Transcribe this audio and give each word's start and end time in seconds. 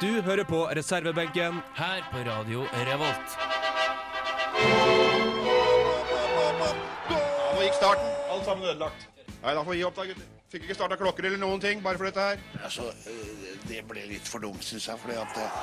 Du 0.00 0.22
hører 0.24 0.46
på 0.48 0.62
reservebenken. 0.76 1.58
Her 1.76 1.98
på 2.08 2.20
Radio 2.24 2.62
Revolt. 2.88 3.34
Nå 7.52 7.58
gikk 7.60 7.74
starten. 7.76 8.06
Alt 8.32 8.46
sammen 8.48 8.64
ødelagt. 8.64 9.04
Nei, 9.42 9.52
da 9.52 9.60
får 9.60 9.74
vi 9.74 9.76
gi 9.76 9.84
opp, 9.84 9.98
da, 9.98 10.06
gutter. 10.08 10.30
Fikk 10.54 10.64
ikke 10.64 10.76
starta 10.78 10.96
klokker 10.96 11.28
eller 11.28 11.42
noen 11.42 11.60
ting, 11.60 11.82
bare 11.84 12.00
for 12.00 12.08
dette 12.08 12.24
her. 12.30 12.40
Altså, 12.62 12.86
øh, 13.12 13.50
det 13.68 13.82
ble 13.90 14.06
litt 14.08 14.30
for 14.32 14.40
dumt, 14.40 14.64
syns 14.64 14.88
jeg. 14.88 15.02
fordi 15.02 15.18
at 15.20 15.36
øh, 15.42 15.60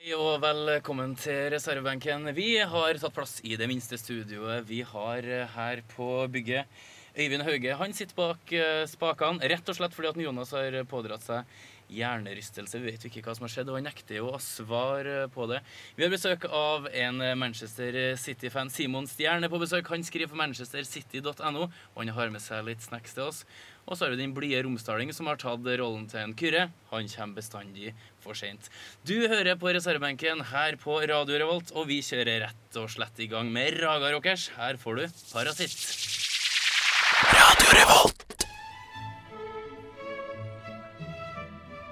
Hei 0.00 0.16
og 0.16 0.40
velkommen 0.46 1.12
til 1.20 1.52
reservebenken. 1.52 2.32
Vi 2.40 2.54
har 2.72 3.04
tatt 3.04 3.20
plass 3.20 3.36
i 3.44 3.60
det 3.60 3.68
minste 3.68 4.00
studioet 4.00 4.64
vi 4.72 4.80
har 4.80 5.28
her 5.58 5.84
på 5.92 6.08
bygget. 6.32 6.72
Øyvind 7.12 7.44
Hauge 7.44 7.76
han 7.76 7.92
sitter 7.92 8.16
bak 8.16 8.52
eh, 8.56 8.86
spakene, 8.88 9.44
rett 9.52 9.68
og 9.68 9.76
slett 9.76 9.92
fordi 9.96 10.12
at 10.12 10.20
Jonas 10.24 10.54
har 10.56 10.78
pådratt 10.88 11.26
seg 11.26 11.56
hjernerystelse. 11.92 12.78
Vi 12.80 12.88
vet 12.88 13.04
ikke 13.04 13.20
hva 13.26 13.34
som 13.36 13.44
har 13.46 13.52
skjedd, 13.52 13.68
og 13.68 13.76
han 13.76 13.84
nekter 13.84 14.16
jo 14.16 14.30
å 14.32 14.40
svare 14.40 15.26
på 15.32 15.44
det. 15.50 15.58
Vi 15.98 16.06
har 16.06 16.12
besøk 16.12 16.46
av 16.48 16.88
en 16.88 17.20
Manchester 17.36 17.98
City-fan. 18.16 18.72
Simon 18.72 19.08
Stjerne 19.10 19.50
på 19.52 19.60
besøk. 19.60 19.90
Han 19.92 20.06
skriver 20.06 20.32
på 20.32 20.40
manchestercity.no, 20.40 21.66
og 21.68 22.00
han 22.00 22.14
har 22.16 22.32
med 22.32 22.40
seg 22.44 22.64
litt 22.70 22.84
snacks 22.84 23.12
til 23.18 23.28
oss. 23.28 23.42
Og 23.82 23.98
så 23.98 24.06
har 24.06 24.14
vi 24.14 24.22
den 24.22 24.32
blide 24.32 24.62
romsdaling 24.64 25.10
som 25.12 25.28
har 25.28 25.40
tatt 25.42 25.66
rollen 25.80 26.06
til 26.08 26.22
en 26.22 26.36
Kyrre. 26.38 26.68
Han 26.94 27.10
kommer 27.12 27.42
bestandig 27.42 27.92
for 28.22 28.38
seint. 28.38 28.70
Du 29.04 29.16
hører 29.26 29.58
på 29.60 29.74
reservebenken 29.74 30.46
her 30.52 30.78
på 30.80 31.00
Radio 31.02 31.44
Revolt, 31.44 31.74
og 31.74 31.90
vi 31.90 32.00
kjører 32.06 32.46
rett 32.46 32.80
og 32.80 32.92
slett 32.94 33.20
i 33.20 33.28
gang 33.32 33.50
med 33.52 33.82
Raga 33.82 34.14
Rockers. 34.14 34.52
Her 34.56 34.80
får 34.80 35.02
du 35.02 35.24
Parasitt. 35.34 36.31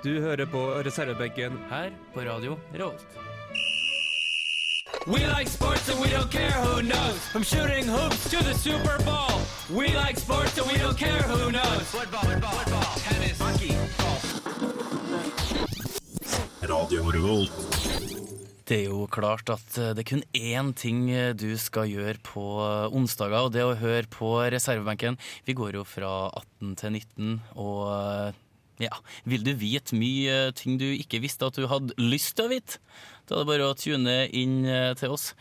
Du 0.04 0.20
hører 0.20 0.46
på 0.46 0.58
reservebenken. 0.84 1.58
Her 1.70 1.90
på 2.14 2.20
Radio 2.20 2.58
Revolt. 2.74 3.06
We 5.06 5.18
like 5.38 5.48
sports 5.48 5.88
and 5.88 6.00
we 6.00 6.08
don't 6.08 6.30
care 6.30 6.52
who 6.64 6.82
knows. 6.82 7.18
From 7.32 7.42
shooting 7.42 7.84
hoops 7.84 8.30
to 8.30 8.38
the 8.44 8.54
Super 8.54 8.96
Bowl. 9.04 9.40
We 9.70 9.88
like 9.88 10.18
sports 10.18 10.58
and 10.58 10.66
we 10.72 10.78
don't 10.78 10.96
care 10.96 11.22
who 11.22 11.50
knows. 11.50 11.82
Football, 11.90 12.20
football, 12.20 12.50
football 12.50 12.94
tennis, 12.96 13.38
hockey, 13.38 13.74
Det 18.70 18.84
er 18.84 18.92
jo 18.92 19.08
klart 19.10 19.50
at 19.50 19.76
eh, 19.82 19.90
det 19.98 20.04
er 20.04 20.06
kun 20.12 20.20
én 20.30 20.68
ting 20.78 21.08
eh, 21.10 21.32
du 21.34 21.48
skal 21.58 21.88
gjøre 21.90 22.20
på 22.22 22.44
eh, 22.62 22.92
onsdager, 22.94 23.48
og 23.48 23.50
det 23.50 23.64
er 23.64 23.66
å 23.72 23.80
høre 23.80 24.06
på 24.06 24.28
reservebenken. 24.54 25.18
Vi 25.48 25.56
går 25.58 25.74
jo 25.74 25.82
fra 25.82 26.28
18 26.38 26.76
til 26.78 26.94
19, 27.00 27.32
og 27.58 28.38
ja, 28.78 28.94
vil 29.26 29.42
du 29.42 29.50
vite 29.58 29.98
mye 29.98 30.54
ting 30.54 30.78
du 30.78 30.86
ikke 30.86 31.18
visste 31.18 31.50
at 31.50 31.58
du 31.58 31.66
hadde 31.66 31.98
lyst 31.98 32.36
til 32.38 32.46
å 32.46 32.54
vite? 32.54 32.78
Da 33.26 33.34
er 33.34 33.42
det 33.42 33.50
bare 33.50 33.68
å 33.72 33.74
tune 33.74 34.16
inn 34.38 34.62
til 35.02 35.18
oss. 35.18 35.32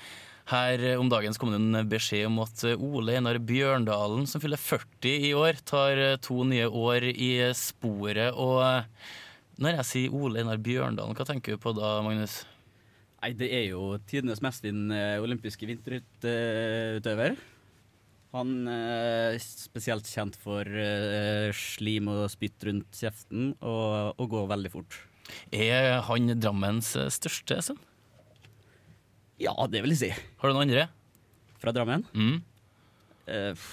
Her 0.49 0.81
om 0.97 1.13
dagen 1.13 1.37
kom 1.37 1.53
det 1.53 1.61
en 1.61 1.85
beskjed 1.87 2.25
om 2.31 2.41
at 2.41 2.65
Ole 2.73 3.19
Einar 3.21 3.37
Bjørndalen, 3.37 4.25
som 4.25 4.41
fyller 4.41 4.57
40 4.57 5.29
i 5.29 5.35
år, 5.37 5.61
tar 5.69 6.01
to 6.25 6.41
nye 6.49 6.65
år 6.65 7.11
i 7.13 7.33
sporet. 7.53 8.33
Og 8.33 9.61
når 9.61 9.83
jeg 9.83 9.91
sier 9.93 10.17
Ole 10.17 10.41
Einar 10.41 10.57
Bjørndalen, 10.57 11.13
hva 11.13 11.29
tenker 11.29 11.53
du 11.53 11.61
på 11.61 11.77
da, 11.77 11.99
Magnus? 12.01 12.41
Nei, 13.19 13.33
det 13.35 13.49
er 13.51 13.65
jo 13.73 13.97
tidenes 14.07 14.39
mestvinnende 14.43 15.19
olympiske 15.23 15.67
vinterutøver. 15.67 17.35
Han 18.35 18.53
er 18.69 19.35
spesielt 19.41 20.07
kjent 20.07 20.37
for 20.39 20.63
eh, 20.63 21.49
slim 21.55 22.11
og 22.13 22.27
spytt 22.31 22.63
rundt 22.67 22.99
kjeften 23.01 23.55
og, 23.57 24.13
og 24.21 24.29
går 24.35 24.45
veldig 24.53 24.71
fort. 24.71 24.99
Er 25.51 25.97
han 26.05 26.35
Drammens 26.37 26.93
eh, 26.95 27.09
største 27.11 27.57
sønn? 27.65 27.81
Ja, 29.41 29.55
det 29.71 29.81
vil 29.83 29.95
jeg 29.95 30.01
si. 30.03 30.11
Har 30.39 30.51
du 30.51 30.55
noen 30.55 30.67
andre? 30.67 30.85
Fra 31.59 31.73
Drammen. 31.75 32.05
Mm. 32.13 32.39
Uh, 33.29 33.67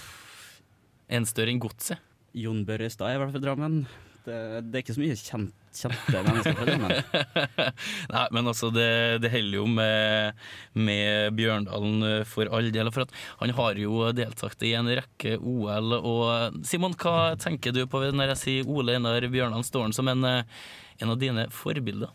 En 1.07 1.25
større 1.27 1.53
enn 1.53 1.61
Godset? 1.63 2.01
Jon 2.37 2.65
Børrestad 2.67 3.09
er 3.09 3.17
i 3.17 3.21
hvert 3.21 3.31
fall 3.31 3.39
fra 3.39 3.45
Drammen. 3.45 3.81
Det, 4.27 4.37
det 4.67 4.75
er 4.75 4.83
ikke 4.83 4.95
så 4.97 5.01
mye 5.03 5.17
kjent, 5.19 5.53
kjente 5.77 6.21
mennesker 6.25 6.57
fra 6.57 6.65
Drammen. 6.67 7.53
Nei, 8.15 8.25
men 8.35 8.51
altså, 8.51 8.71
det, 8.75 8.89
det 9.23 9.31
holder 9.31 9.59
jo 9.59 9.65
med, 9.71 10.43
med 10.75 11.37
Bjørndalen 11.37 12.07
eh, 12.09 12.21
for 12.27 12.51
all 12.51 12.67
del. 12.75 12.91
For 12.91 13.07
at 13.07 13.15
han 13.39 13.55
har 13.61 13.79
jo 13.79 14.03
deltatt 14.17 14.67
i 14.67 14.73
en 14.79 14.91
rekke 14.99 15.37
OL. 15.39 15.97
Og 16.01 16.61
Simon, 16.67 16.97
hva 16.99 17.37
tenker 17.39 17.75
du 17.75 17.85
på 17.87 18.03
når 18.11 18.33
jeg 18.33 18.43
sier 18.43 18.71
Ole 18.71 18.97
Einar 18.99 19.23
Bjørndalen? 19.31 19.67
Står 19.67 19.87
han 19.87 19.95
som 19.95 20.11
en, 20.11 20.27
eh, 20.27 20.63
en 20.99 21.15
av 21.15 21.21
dine 21.23 21.47
forbilder? 21.53 22.11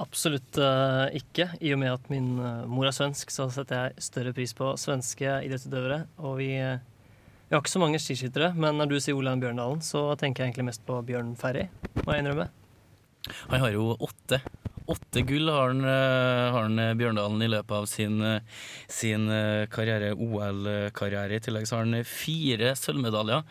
Absolutt 0.00 0.56
eh, 0.58 1.18
ikke. 1.20 1.48
I 1.60 1.74
og 1.74 1.82
med 1.82 1.92
at 1.92 2.08
min 2.12 2.32
eh, 2.40 2.64
mor 2.70 2.88
er 2.88 2.96
svensk, 2.96 3.30
så 3.32 3.48
setter 3.52 3.86
jeg 3.92 4.06
større 4.08 4.32
pris 4.36 4.54
på 4.56 4.72
svenske 4.80 5.36
idrettsutøvere. 5.46 6.02
Og 6.24 6.38
vi, 6.40 6.54
eh, 6.58 6.80
vi 7.52 7.56
har 7.58 7.60
ikke 7.60 7.68
så 7.68 7.80
mange 7.82 7.98
skiskyttere, 8.00 8.46
men 8.56 8.78
når 8.80 8.88
du 8.88 8.94
sier 8.96 9.12
Ole 9.12 9.34
Bjørndalen, 9.36 9.82
så 9.84 10.06
tenker 10.16 10.40
jeg 10.40 10.54
egentlig 10.54 10.70
mest 10.70 10.86
på 10.88 10.94
Bjørn 11.04 11.34
Ferry, 11.36 11.66
må 11.98 12.14
jeg 12.14 12.22
innrømme. 12.22 12.46
Han 13.50 13.60
har 13.60 13.74
jo 13.74 13.90
åtte. 13.92 14.38
Åtte 14.88 15.20
gull 15.28 15.52
har 15.52 15.68
han, 15.74 15.84
eh, 15.84 16.46
har 16.48 16.64
han 16.64 16.80
eh, 16.80 16.94
Bjørndalen 16.96 17.44
i 17.44 17.50
løpet 17.52 17.76
av 17.76 17.84
sin, 17.92 18.16
eh, 18.24 18.40
sin 18.88 19.28
karriere, 19.68 20.14
OL-karriere. 20.16 21.36
I 21.36 21.44
tillegg 21.44 21.68
så 21.68 21.76
har 21.76 21.84
han 21.84 22.08
fire 22.08 22.72
sølvmedaljer. 22.72 23.44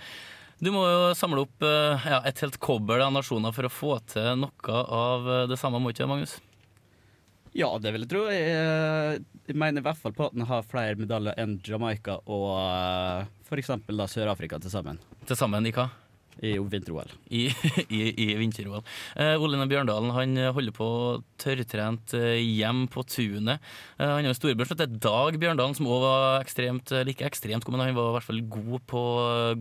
Du 0.66 0.74
må 0.74 0.82
jo 0.90 1.14
samle 1.14 1.46
opp 1.46 1.62
ja, 1.62 2.24
et 2.26 2.42
helt 2.42 2.58
kobbel 2.58 3.06
av 3.06 3.14
nasjoner 3.14 3.54
for 3.54 3.70
å 3.70 3.74
få 3.74 4.00
til 4.10 4.34
noe 4.48 4.82
av 4.98 5.30
det 5.50 5.62
samme, 5.62 5.78
må 5.78 5.94
ikke 5.94 6.10
Magnus? 6.10 6.40
Ja, 7.58 7.68
det 7.84 7.92
vil 7.92 8.06
jeg 8.06 8.12
tro. 8.12 8.26
Jeg, 8.32 9.24
jeg 9.48 9.58
mener 9.60 9.84
i 9.84 9.86
hvert 9.86 10.00
fall 10.00 10.14
på 10.16 10.30
at 10.30 10.38
han 10.38 10.48
har 10.48 10.68
flere 10.68 11.00
medaljer 11.00 11.36
enn 11.42 11.58
Jamaica 11.68 12.22
og 12.24 12.48
uh, 12.56 13.26
f.eks. 13.48 13.74
Sør-Afrika 14.14 14.60
til 14.62 14.72
sammen 14.72 15.02
Til 15.28 15.40
sammen 15.40 15.68
i 15.68 15.74
hva? 15.76 15.90
I 16.40 16.56
vinter-OL. 16.58 17.12
i, 17.30 17.48
i, 17.90 18.02
i 18.26 18.28
vinter-OL. 18.40 18.84
Eh, 19.16 19.36
Ole 19.42 19.68
Bjørndalen 19.68 20.14
han 20.16 20.38
holder 20.56 20.76
på 20.76 20.88
tørrtrent 21.42 22.14
eh, 22.18 22.40
hjem 22.42 22.86
på 22.92 23.04
tunet. 23.08 23.62
Eh, 23.98 24.06
han 24.06 24.26
har 24.26 24.32
jo 24.32 24.38
storebror 24.38 24.70
heter 24.72 24.90
Dag 25.02 25.38
Bjørndalen, 25.42 25.76
som 25.78 25.90
òg 25.92 26.04
var 26.06 26.44
ekstremt, 26.44 26.92
eller 26.94 27.14
ikke 27.14 27.28
ekstremt 27.30 27.66
god, 27.66 27.76
men 27.76 27.86
han 27.86 27.98
var 27.98 28.12
i 28.12 28.16
hvert 28.18 28.28
fall 28.28 28.42
god 28.52 28.86
på, 28.90 29.04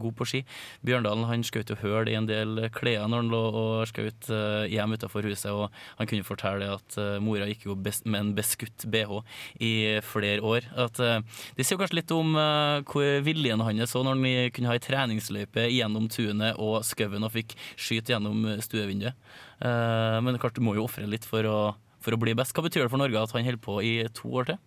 god 0.02 0.16
på 0.18 0.28
ski. 0.28 0.42
Bjørndalen 0.86 1.28
han 1.28 1.44
skjøt 1.46 1.72
jo 1.72 1.78
høl 1.80 2.10
i 2.10 2.16
en 2.18 2.28
del 2.28 2.66
klær 2.74 3.08
når 3.08 3.24
han 3.24 3.32
lå 3.32 3.42
og 3.62 3.90
skjøt 3.90 4.30
eh, 4.34 4.68
hjem 4.74 4.96
utenfor 4.96 5.28
huset, 5.28 5.50
og 5.52 5.68
han 5.98 6.10
kunne 6.10 6.26
fortelle 6.26 6.70
at 6.76 6.98
eh, 7.00 7.18
mora 7.22 7.48
gikk 7.50 7.68
jo 7.70 7.78
med 7.80 8.18
en 8.20 8.34
beskutt 8.36 8.86
bh 8.90 9.20
i 9.62 9.72
flere 10.04 10.44
år. 10.46 10.68
At, 10.86 11.00
eh, 11.02 11.20
det 11.56 11.66
sier 11.66 11.80
kanskje 11.80 12.00
litt 12.00 12.14
om 12.14 12.36
eh, 12.38 12.80
hvor 12.90 13.24
viljen 13.26 13.64
hans 13.64 13.90
så 13.90 14.02
når 14.04 14.18
han 14.18 14.52
kunne 14.54 14.70
ha 14.70 14.76
ei 14.76 14.82
treningsløype 14.84 15.64
gjennom 15.72 16.06
tunet 16.12 16.58
og 16.60 16.80
skauen 16.86 17.24
og 17.26 17.32
fikk 17.34 17.56
skyte 17.80 18.14
gjennom 18.14 18.44
stuevinduet. 18.62 19.16
Eh, 19.64 20.18
men 20.24 20.38
klart 20.40 20.58
du 20.58 20.64
må 20.64 20.76
jo 20.76 20.86
ofre 20.86 21.08
litt 21.08 21.26
for 21.28 21.46
å, 21.48 21.58
for 22.02 22.16
å 22.16 22.20
bli 22.20 22.34
best. 22.38 22.54
Hva 22.56 22.64
betyr 22.66 22.84
det 22.84 22.92
for 22.92 23.00
Norge 23.00 23.20
at 23.20 23.34
han 23.36 23.46
holder 23.46 23.62
på 23.64 23.78
i 23.86 23.94
to 24.16 24.32
år 24.40 24.52
til? 24.52 24.60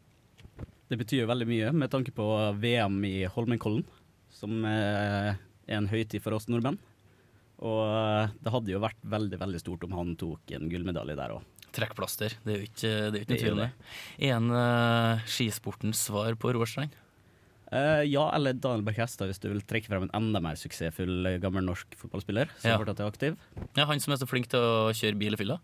Det 0.91 0.99
betyr 0.99 1.29
veldig 1.29 1.49
mye 1.49 1.71
med 1.73 1.91
tanke 1.93 2.13
på 2.13 2.25
VM 2.61 2.99
i 3.07 3.15
Holmenkollen, 3.33 3.85
som 4.33 4.65
eh, 4.69 5.33
er 5.33 5.79
en 5.79 5.89
høytid 5.89 6.21
for 6.23 6.35
oss 6.37 6.49
nordmenn. 6.51 6.77
Og 7.63 7.81
eh, 7.87 8.33
det 8.43 8.53
hadde 8.53 8.73
jo 8.73 8.83
vært 8.83 8.99
veldig 9.15 9.39
veldig 9.41 9.61
stort 9.63 9.85
om 9.87 9.95
han 9.97 10.17
tok 10.19 10.57
en 10.57 10.69
gullmedalje 10.71 11.17
der 11.19 11.37
òg. 11.37 11.49
Trekkplaster. 11.73 12.35
Det 12.45 12.53
er 12.53 12.59
jo 12.59 12.67
ikke, 12.67 12.89
det 12.91 13.17
er 13.17 13.21
jo 13.21 13.25
ikke 13.25 13.37
tvil 13.39 13.55
om 13.55 13.63
det. 13.63 13.69
Er 14.21 14.35
en 14.35 15.23
skisportens 15.25 16.03
svar 16.05 16.35
på 16.37 16.51
Roarstrand? 16.53 16.93
Eh, 17.73 18.03
ja, 18.11 18.27
eller 18.35 18.53
Daniel 18.53 18.83
Berg 18.85 18.99
hvis 19.01 19.39
du 19.41 19.47
vil 19.49 19.63
trekke 19.65 19.89
frem 19.89 20.05
en 20.05 20.13
enda 20.19 20.41
mer 20.43 20.59
suksessfull 20.59 21.25
eh, 21.31 21.39
gammel 21.41 21.65
norsk 21.65 21.95
fotballspiller 21.97 22.51
som 22.59 22.69
Ja. 22.69 22.77
fortsatt 22.81 23.01
er 23.01 23.09
aktiv. 23.09 23.37
Ja, 23.75 23.87
han 23.89 23.99
som 24.03 24.13
er 24.13 24.21
så 24.21 24.27
flink 24.29 24.49
til 24.51 24.59
å 24.61 24.91
kjøre 24.93 25.17
bil 25.17 25.33
i 25.33 25.39
fylla? 25.41 25.57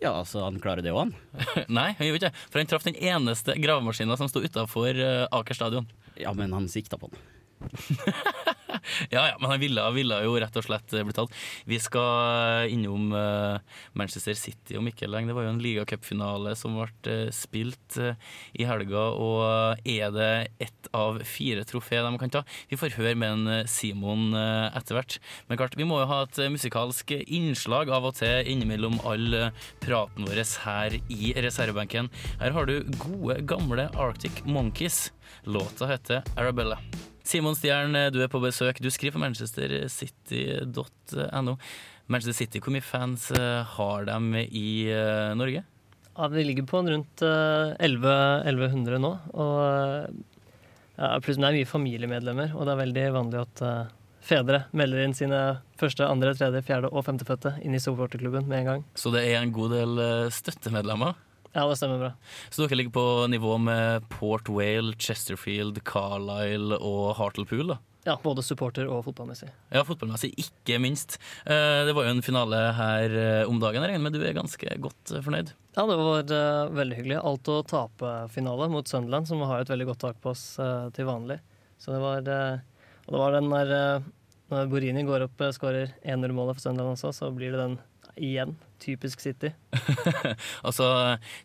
Ja, 0.00 0.12
altså, 0.18 0.42
han 0.44 0.58
klarer 0.60 0.82
det 0.84 0.92
òg, 0.92 1.12
han. 1.12 1.14
Nei, 1.78 1.92
han 1.98 2.06
gjorde 2.08 2.18
ikke 2.22 2.30
det. 2.32 2.46
For 2.52 2.60
han 2.62 2.70
traff 2.72 2.84
den 2.88 2.96
eneste 2.96 3.54
gravemaskina 3.60 4.16
som 4.20 4.28
sto 4.32 4.40
utafor 4.44 4.96
Aker 5.32 5.54
stadion. 5.56 5.86
Ja, 6.20 6.32
men 6.36 6.52
han 6.56 6.68
sikta 6.72 6.98
på 7.00 7.08
den. 7.12 7.20
Ja, 9.10 9.28
ja, 9.28 9.36
men 9.40 9.50
han 9.50 9.60
ville, 9.60 9.84
ville 9.94 10.18
jo 10.24 10.34
rett 10.40 10.56
og 10.58 10.64
slett 10.66 10.92
bli 10.92 11.14
tatt. 11.14 11.34
Vi 11.68 11.78
skal 11.82 12.70
innom 12.72 13.12
eh, 13.16 13.76
Manchester 13.98 14.36
City 14.38 14.78
om 14.78 14.88
ikke 14.88 15.08
lenge. 15.10 15.30
Det 15.30 15.36
var 15.36 15.46
jo 15.46 15.52
en 15.54 15.62
ligacupfinale 15.62 16.54
som 16.58 16.76
ble 16.78 16.88
eh, 17.12 17.30
spilt 17.34 17.98
eh, 18.00 18.18
i 18.58 18.66
helga, 18.68 19.04
og 19.12 19.86
er 19.88 20.14
det 20.14 20.32
ett 20.66 20.90
av 20.96 21.20
fire 21.26 21.66
trofé 21.68 22.02
de 22.02 22.12
kan 22.20 22.34
ta? 22.38 22.44
Vi 22.70 22.78
får 22.80 22.96
høre 22.98 23.14
med 23.18 23.36
en 23.36 23.52
eh, 23.58 23.70
Simon 23.70 24.32
eh, 24.38 24.72
etter 24.78 24.98
hvert. 24.98 25.18
Men 25.48 25.60
klart, 25.60 25.78
vi 25.78 25.86
må 25.88 26.00
jo 26.02 26.10
ha 26.10 26.22
et 26.26 26.42
eh, 26.42 26.52
musikalsk 26.52 27.14
innslag 27.22 27.92
av 27.92 28.10
og 28.10 28.18
til 28.18 28.50
innimellom 28.54 28.98
all 29.08 29.38
eh, 29.38 29.70
praten 29.84 30.26
vår 30.28 30.42
her 30.64 30.98
i 31.12 31.32
reservebenken. 31.44 32.10
Her 32.42 32.56
har 32.56 32.68
du 32.68 32.80
gode, 32.98 33.40
gamle 33.46 33.88
Arctic 33.94 34.44
Monkeys. 34.48 35.10
Låta 35.44 35.86
heter 35.90 36.22
Arabella. 36.36 36.80
Simon 37.22 37.54
Stjern, 37.58 37.92
du 38.12 38.18
er 38.22 38.28
på 38.32 38.40
besøk. 38.42 38.80
Du 38.82 38.90
skriver 38.90 39.12
på 39.16 39.22
manchestercity.no. 39.22 41.56
Manchester 42.10 42.34
City, 42.36 42.58
hvor 42.60 42.72
mye 42.74 42.82
fans 42.84 43.30
eh, 43.30 43.62
har 43.76 44.04
de 44.08 44.16
i 44.50 44.66
eh, 44.90 45.34
Norge? 45.38 45.62
Ja, 46.16 46.28
Vi 46.28 46.44
ligger 46.44 46.62
på 46.68 46.82
rundt 46.84 47.22
eh, 47.24 47.72
11 47.78 48.42
1100 48.50 48.98
nå. 49.00 49.12
Og 49.32 49.58
eh, 49.64 50.06
ja, 50.98 51.18
plutselig 51.22 51.46
er 51.46 51.52
det 51.54 51.60
mye 51.62 51.72
familiemedlemmer, 51.72 52.48
og 52.56 52.62
det 52.66 52.72
er 52.74 52.82
veldig 52.82 53.04
vanlig 53.16 53.38
at 53.46 53.56
eh, 53.64 53.86
fedre 54.22 54.58
melder 54.76 54.98
inn 55.06 55.16
sine 55.18 55.40
første, 55.80 56.02
andre, 56.06 56.34
tredje, 56.38 56.60
fjerde 56.66 56.88
og 56.92 57.04
femtefødte 57.06 57.50
inn 57.64 57.74
i 57.74 57.80
supporterklubben 57.82 58.46
med 58.50 58.58
en 58.60 58.68
gang. 58.68 58.80
Så 58.98 59.08
det 59.14 59.22
er 59.30 59.36
en 59.40 59.54
god 59.54 59.70
del 59.78 59.92
eh, 60.02 60.30
støttemedlemmer. 60.34 61.12
Ja, 61.52 61.66
det 61.68 61.76
stemmer 61.76 61.98
bra. 62.00 62.10
Så 62.48 62.64
dere 62.64 62.78
ligger 62.80 62.94
på 62.96 63.06
nivå 63.28 63.58
med 63.60 64.06
Port 64.08 64.48
Vale, 64.48 64.94
Chesterfield, 64.96 65.82
Carlisle 65.84 66.78
og 66.80 67.14
Hartlepool? 67.18 67.74
da? 67.74 67.78
Ja, 68.06 68.16
Både 68.22 68.42
supporter 68.42 68.88
og 68.90 69.04
fotballmessig. 69.06 69.46
Ja, 69.70 69.84
fotballmessig, 69.86 70.32
ikke 70.40 70.80
minst. 70.82 71.18
Eh, 71.44 71.84
Det 71.86 71.92
var 71.94 72.08
jo 72.08 72.14
en 72.16 72.24
finale 72.24 72.62
her 72.74 73.14
eh, 73.14 73.44
om 73.46 73.60
dagen. 73.62 73.82
Jeg 73.84 73.92
regner 73.92 74.02
med 74.08 74.16
du 74.16 74.24
er 74.26 74.34
ganske 74.34 74.72
godt 74.82 75.12
eh, 75.12 75.22
fornøyd? 75.22 75.52
Ja, 75.76 75.84
det 75.86 75.98
var 76.00 76.72
veldig 76.74 76.98
hyggelig. 76.98 77.20
Alt 77.22 77.52
å 77.52 77.60
tape-finale 77.62 78.66
mot 78.72 78.88
Sunderland, 78.88 79.28
som 79.28 79.44
har 79.46 79.62
et 79.62 79.70
veldig 79.70 79.86
godt 79.92 80.02
tak 80.02 80.18
på 80.24 80.32
oss 80.34 80.42
til 80.96 81.06
vanlig. 81.08 81.38
Så 81.78 81.94
det 81.94 82.00
var 82.02 82.26
Og 82.26 83.14
det 83.14 83.20
var 83.22 83.32
den 83.32 83.48
der 83.50 84.02
Når 84.52 84.68
Borini 84.68 85.02
går 85.06 85.24
opp 85.28 85.40
skårer 85.54 85.94
1-0-målet 86.04 86.58
for 86.58 86.66
Sunderland 86.66 86.98
også, 86.98 87.12
så 87.14 87.30
blir 87.32 87.52
det 87.54 87.62
den 87.62 87.78
igjen. 88.16 88.56
Typisk 88.82 89.20
City. 89.22 89.52
Altså, 90.66 90.86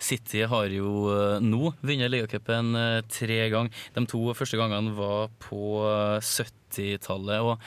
City 0.02 0.44
har 0.50 0.72
jo 0.74 1.10
eh, 1.14 1.44
nå 1.44 1.74
vunnet 1.86 2.12
ligacupen 2.12 2.74
eh, 2.78 3.02
tre 3.12 3.38
ganger. 3.54 3.84
De 3.94 4.06
to 4.10 4.24
første 4.38 4.58
gangene 4.60 4.96
var 4.98 5.30
på 5.44 5.84
eh, 5.86 6.18
70-tallet. 6.24 7.46
og 7.46 7.60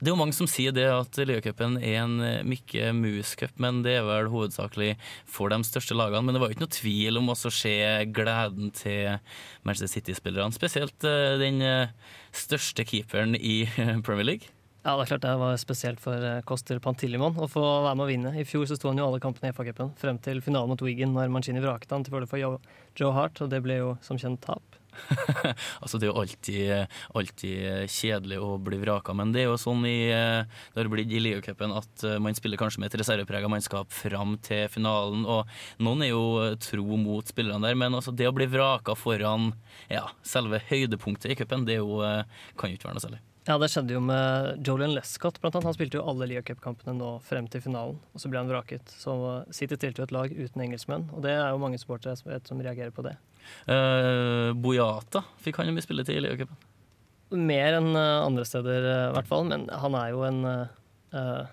Det 0.00 0.08
er 0.08 0.14
jo 0.14 0.18
mange 0.18 0.36
som 0.36 0.48
sier 0.50 0.74
det 0.74 0.86
at 0.90 1.18
ligacupen 1.22 1.78
er 1.78 2.00
en 2.02 2.16
eh, 2.26 2.42
Mikke 2.46 2.90
Mus-cup, 2.96 3.54
men 3.62 3.82
det 3.86 3.98
er 4.00 4.08
vel 4.08 4.32
hovedsakelig 4.32 4.94
for 5.30 5.54
de 5.54 5.60
største 5.66 5.94
lagene. 5.98 6.24
Men 6.26 6.34
det 6.34 6.42
var 6.42 6.50
jo 6.50 6.56
ikke 6.58 6.66
noe 6.66 6.78
tvil 6.80 7.22
om 7.22 7.30
å 7.30 7.38
se 7.38 7.76
gleden 8.14 8.74
til 8.74 9.14
Manchester 9.62 9.94
City-spillerne. 9.94 10.54
Spesielt 10.56 11.06
eh, 11.06 11.38
den 11.42 11.62
eh, 11.62 11.94
største 12.34 12.86
keeperen 12.88 13.38
i 13.38 13.62
Premier 14.06 14.32
League. 14.32 14.50
Ja, 14.84 14.98
det 14.98 15.06
er 15.06 15.14
klart 15.14 15.22
det 15.24 15.36
var 15.40 15.54
spesielt 15.56 16.00
for 16.02 16.20
eh, 16.20 16.42
Koster 16.44 16.76
Pantilimon 16.84 17.38
å 17.40 17.46
få 17.48 17.62
være 17.86 17.96
med 17.96 18.04
å 18.04 18.08
vinne. 18.10 18.32
I 18.36 18.44
fjor 18.44 18.66
så 18.68 18.76
sto 18.76 18.90
han 18.90 18.98
jo 19.00 19.06
alle 19.08 19.20
kampene 19.22 19.48
i 19.48 19.56
FA-cupen 19.56 19.94
frem 19.96 20.18
til 20.20 20.42
finalen 20.44 20.74
mot 20.74 20.84
Wigan, 20.84 21.14
når 21.16 21.32
Mancini 21.32 21.62
vraket 21.64 21.94
han 21.96 22.04
til 22.04 22.12
fordel 22.12 22.28
for 22.28 22.42
Joe, 22.42 23.12
Hart, 23.16 23.40
og 23.40 23.48
det 23.48 23.62
ble 23.64 23.78
jo 23.80 23.94
som 24.04 24.20
kjent 24.20 24.44
tap. 24.44 24.76
altså 25.82 25.96
Det 25.96 26.04
er 26.04 26.10
jo 26.10 26.20
alltid, 26.20 27.00
alltid 27.16 27.88
kjedelig 27.96 28.42
å 28.44 28.52
bli 28.60 28.82
vraka, 28.84 29.16
men 29.16 29.32
det 29.32 29.46
er 29.46 29.48
jo 29.48 29.56
sånn 29.64 29.88
i, 29.88 29.96
eh, 30.12 30.44
det 30.76 30.82
har 30.82 30.92
blitt 30.92 31.16
i 31.16 31.24
ligacupen 31.30 31.72
at 31.80 32.04
eh, 32.04 32.20
man 32.20 32.36
spiller 32.36 32.60
kanskje 32.60 32.84
med 32.84 32.92
et 32.92 33.00
reserveprega 33.00 33.48
mannskap 33.48 33.88
fram 34.04 34.36
til 34.44 34.68
finalen. 34.68 35.24
og 35.24 35.48
Noen 35.80 36.04
er 36.04 36.12
jo 36.12 36.24
tro 36.60 37.00
mot 37.00 37.32
spillerne 37.32 37.64
der, 37.64 37.80
men 37.80 37.96
altså 37.96 38.12
det 38.12 38.28
å 38.28 38.36
bli 38.36 38.52
vraka 38.52 38.92
foran 39.00 39.54
ja, 39.88 40.10
selve 40.20 40.60
høydepunktet 40.68 41.32
i 41.32 41.40
cupen, 41.40 41.64
det 41.64 41.80
jo, 41.80 42.02
kan 42.60 42.68
jo 42.68 42.76
ikke 42.76 42.92
være 42.92 43.00
noe 43.00 43.08
særlig. 43.08 43.28
Ja, 43.44 43.58
det 43.60 43.68
skjedde 43.68 43.92
jo 43.92 44.00
med 44.00 44.64
Jolian 44.64 44.94
Lescott, 44.96 45.36
blant 45.42 45.58
annet. 45.58 45.66
Han 45.68 45.74
spilte 45.76 45.98
jo 45.98 46.04
alle 46.08 46.24
Lea 46.30 46.40
Cup-kampene 46.44 46.94
nå 46.96 47.10
frem 47.26 47.44
til 47.52 47.60
finalen, 47.60 47.98
og 48.16 48.22
så 48.22 48.30
ble 48.32 48.40
han 48.40 48.48
vraket. 48.48 48.88
Så 48.96 49.12
City 49.52 49.76
stilte 49.76 50.00
jo 50.00 50.06
et 50.06 50.14
lag 50.16 50.32
uten 50.32 50.62
engelskmenn, 50.64 51.10
og 51.12 51.26
det 51.26 51.34
er 51.36 51.50
jo 51.52 51.60
mange 51.60 51.80
supportere 51.80 52.16
som, 52.16 52.30
som 52.48 52.62
reagerer 52.64 52.94
på 52.94 53.04
det. 53.04 53.18
Uh, 53.68 54.56
Boyata 54.56 55.26
fikk 55.44 55.60
han 55.60 55.68
jo 55.68 55.74
mye 55.76 55.84
spilletid 55.84 56.16
i 56.16 56.22
ligacupen. 56.24 56.70
Mer 57.34 57.76
enn 57.80 57.90
eh, 57.98 58.22
andre 58.22 58.44
steder, 58.46 58.84
eh, 58.86 59.04
i 59.10 59.12
hvert 59.16 59.28
fall. 59.28 59.44
Men 59.50 59.64
han 59.82 59.96
er 59.98 60.10
jo 60.12 60.20
en 60.22 60.40
uh, 60.46 61.44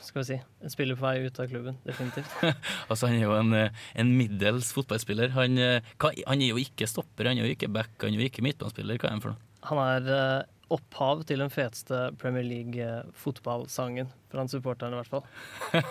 skal 0.00 0.22
vi 0.22 0.26
si, 0.30 0.38
en 0.64 0.72
spiller 0.72 0.96
på 0.98 1.04
vei 1.04 1.28
ut 1.28 1.40
av 1.42 1.50
klubben, 1.50 1.78
definitivt. 1.86 2.30
altså 2.90 3.10
Han 3.10 3.18
er 3.18 3.26
jo 3.26 3.36
en, 3.36 3.54
en 4.00 4.12
middels 4.16 4.72
fotballspiller. 4.74 5.34
Han, 5.36 5.60
han 5.60 6.42
er 6.42 6.50
jo 6.50 6.58
ikke 6.62 6.88
stopper, 6.90 7.30
han 7.30 7.38
er 7.38 7.46
jo 7.46 7.54
ikke 7.58 7.70
back, 7.70 7.94
han 8.02 8.16
er 8.16 8.24
jo 8.24 8.30
ikke 8.30 8.46
midtbanespiller. 8.46 8.98
Hva 8.98 9.10
er 9.12 9.18
han 9.18 9.24
for 9.26 9.36
noe? 9.36 9.42
Han 9.66 9.82
er 9.82 10.46
opphav 10.72 11.22
til 11.28 11.42
den 11.42 11.52
feteste 11.52 12.10
Premier 12.20 12.46
League-fotballsangen. 12.46 14.10
Blant 14.32 14.52
supporterne, 14.52 14.96
i 14.96 15.00
hvert 15.00 15.10
fall. 15.10 15.26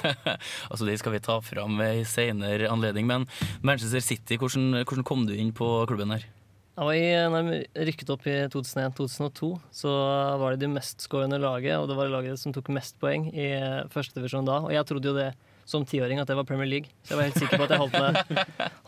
altså 0.69 0.87
Det 0.87 0.97
skal 0.99 1.15
vi 1.15 1.23
ta 1.23 1.39
fram 1.43 1.79
en 1.81 2.05
senere 2.09 2.71
anledning. 2.71 3.07
Men 3.07 3.27
Manchester 3.63 4.03
City, 4.03 4.39
hvordan, 4.41 4.83
hvordan 4.83 5.07
kom 5.07 5.25
du 5.29 5.35
inn 5.35 5.53
på 5.55 5.69
klubben 5.89 6.15
her? 6.15 6.27
I, 6.75 7.03
når 7.31 7.53
jeg 7.53 7.87
rykket 7.87 8.09
opp 8.11 8.25
i 8.27 8.35
2001-2002, 8.51 9.49
så 9.71 9.91
var 10.41 10.53
det 10.53 10.65
de 10.65 10.73
mestskårende 10.73 11.39
laget, 11.39 11.77
og 11.79 11.87
det 11.87 11.95
var 11.95 12.11
laget 12.11 12.41
som 12.41 12.51
tok 12.51 12.67
mest 12.75 12.99
poeng 12.99 13.29
i 13.31 13.47
førstedivisjon 13.93 14.49
da. 14.49 14.59
Og 14.67 14.73
jeg 14.75 14.87
trodde 14.89 15.07
jo 15.07 15.15
det 15.15 15.29
som 15.65 15.85
tiåring 15.87 16.19
at 16.19 16.27
det 16.27 16.35
var 16.35 16.47
Premier 16.47 16.67
League, 16.67 16.91
så 17.05 17.15
jeg 17.15 17.21
var 17.21 17.29
helt 17.29 17.39
sikker 17.39 17.61
på 17.61 17.67
at 17.69 17.73
jeg 17.73 17.81
holdt 17.81 17.95
med, 17.95 18.41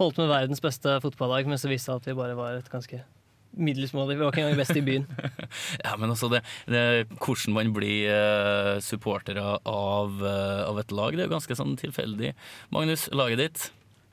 holdt 0.04 0.20
med 0.20 0.34
verdens 0.36 0.62
beste 0.62 1.00
fotballag, 1.02 1.48
men 1.48 1.62
så 1.62 1.72
viste 1.72 1.96
det 1.96 2.04
at 2.04 2.12
vi 2.12 2.20
bare 2.20 2.36
var 2.38 2.60
et 2.60 2.70
ganske 2.70 3.00
middelsmålig. 3.58 4.18
Vi 4.18 4.24
var 4.24 4.34
ikke 4.34 4.44
engang 4.46 4.62
best 4.62 4.78
i 4.78 4.84
byen. 4.86 5.08
ja, 5.86 5.96
men 6.00 6.14
altså 6.14 6.30
det, 6.32 6.44
det, 6.70 6.84
Hvordan 7.18 7.56
man 7.58 7.74
blir 7.76 8.12
uh, 8.12 8.74
supportere 8.84 9.44
av, 9.58 10.20
uh, 10.22 10.64
av, 10.68 10.82
et 10.82 10.94
lag, 10.96 11.18
det 11.18 11.26
er 11.26 11.30
jo 11.30 11.36
ganske 11.38 11.60
sånn 11.60 11.76
tilfeldig. 11.80 12.34
Magnus, 12.76 13.08
laget 13.16 13.44
ditt? 13.44 13.68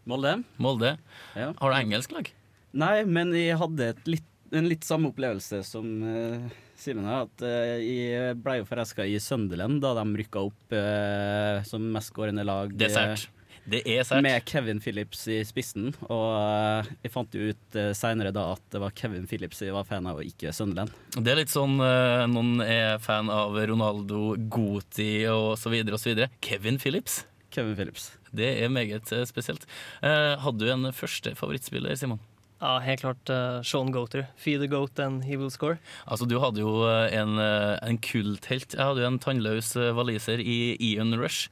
Molde. 0.09 0.39
Molde. 0.61 0.97
Ja. 1.37 1.53
Har 1.61 1.73
du 1.73 1.79
engelsk 1.79 2.13
lag? 2.15 2.29
Nei, 2.75 2.97
men 3.07 3.33
jeg 3.37 3.57
hadde 3.61 3.93
litt, 4.11 4.27
en 4.55 4.69
litt 4.71 4.85
samme 4.87 5.13
opplevelse 5.13 5.63
som 5.67 5.89
uh, 6.03 6.51
Simen 6.79 7.07
her. 7.09 7.29
At 7.29 7.45
uh, 7.47 7.77
jeg 7.79 8.37
ble 8.43 8.59
jo 8.61 8.69
forelska 8.69 9.07
i 9.07 9.17
Sunderland 9.23 9.81
da 9.85 9.95
de 10.01 10.05
rykka 10.21 10.43
opp 10.49 10.75
uh, 10.75 11.63
som 11.69 11.87
mestskårende 11.95 12.45
lag. 12.47 12.75
Dessert. 12.75 13.15
er 13.15 13.25
sært. 13.25 13.31
Det 13.71 13.81
er 13.89 14.05
sært. 14.05 14.25
Med 14.25 14.45
Kevin 14.49 14.81
Phillips 14.85 15.23
i 15.33 15.39
spissen. 15.47 15.93
Og 16.13 16.91
jeg 17.05 17.13
fant 17.15 17.37
jo 17.37 17.53
ut 17.53 17.79
uh, 17.79 17.93
seinere 17.97 18.33
da 18.35 18.51
at 18.55 18.65
det 18.75 18.83
var 18.83 18.93
Kevin 18.99 19.29
Phillips 19.31 19.63
jeg 19.65 19.75
var 19.75 19.87
fan 19.89 20.09
av, 20.11 20.21
og 20.21 20.29
ikke 20.29 20.53
Sunderland. 20.57 20.93
Det 21.17 21.33
er 21.33 21.41
litt 21.41 21.53
sånn 21.53 21.79
noen 21.79 22.59
er 22.65 22.99
fan 23.03 23.31
av 23.33 23.57
Ronaldo, 23.57 24.35
Goti 24.53 25.25
og 25.31 25.55
så 25.61 25.73
videre 25.73 25.97
og 25.97 26.03
så 26.03 26.13
videre. 26.13 26.29
Kevin 26.45 26.81
Phillips? 26.83 27.23
Kevin 27.55 27.77
Phillips. 27.79 28.11
Det 28.35 28.51
er 28.65 28.71
meget 28.73 29.11
spesielt. 29.31 29.65
hadde 30.03 30.59
du 30.59 30.71
en 30.73 30.91
første 30.93 31.37
favorittspiller, 31.39 31.95
Simon? 31.97 32.21
Ja, 32.65 32.79
helt 32.81 33.03
klart 33.03 33.31
uh, 33.31 33.61
Sean 33.67 33.91
Goater. 33.93 34.27
Feed 34.41 34.63
the 34.63 34.69
goat 34.71 34.99
and 35.03 35.25
he 35.27 35.37
will 35.37 35.51
score. 35.53 35.77
Altså, 36.07 36.25
Du 36.27 36.39
hadde 36.41 36.63
jo 36.63 36.87
en, 36.89 37.37
en 37.39 37.99
kulthelt. 38.01 38.73
Jeg 38.75 38.81
hadde 38.81 39.03
jo 39.05 39.11
en 39.11 39.21
tannløs 39.21 39.75
waliser 39.97 40.41
i 40.41 40.77
Ian 40.81 41.13
Rush. 41.21 41.51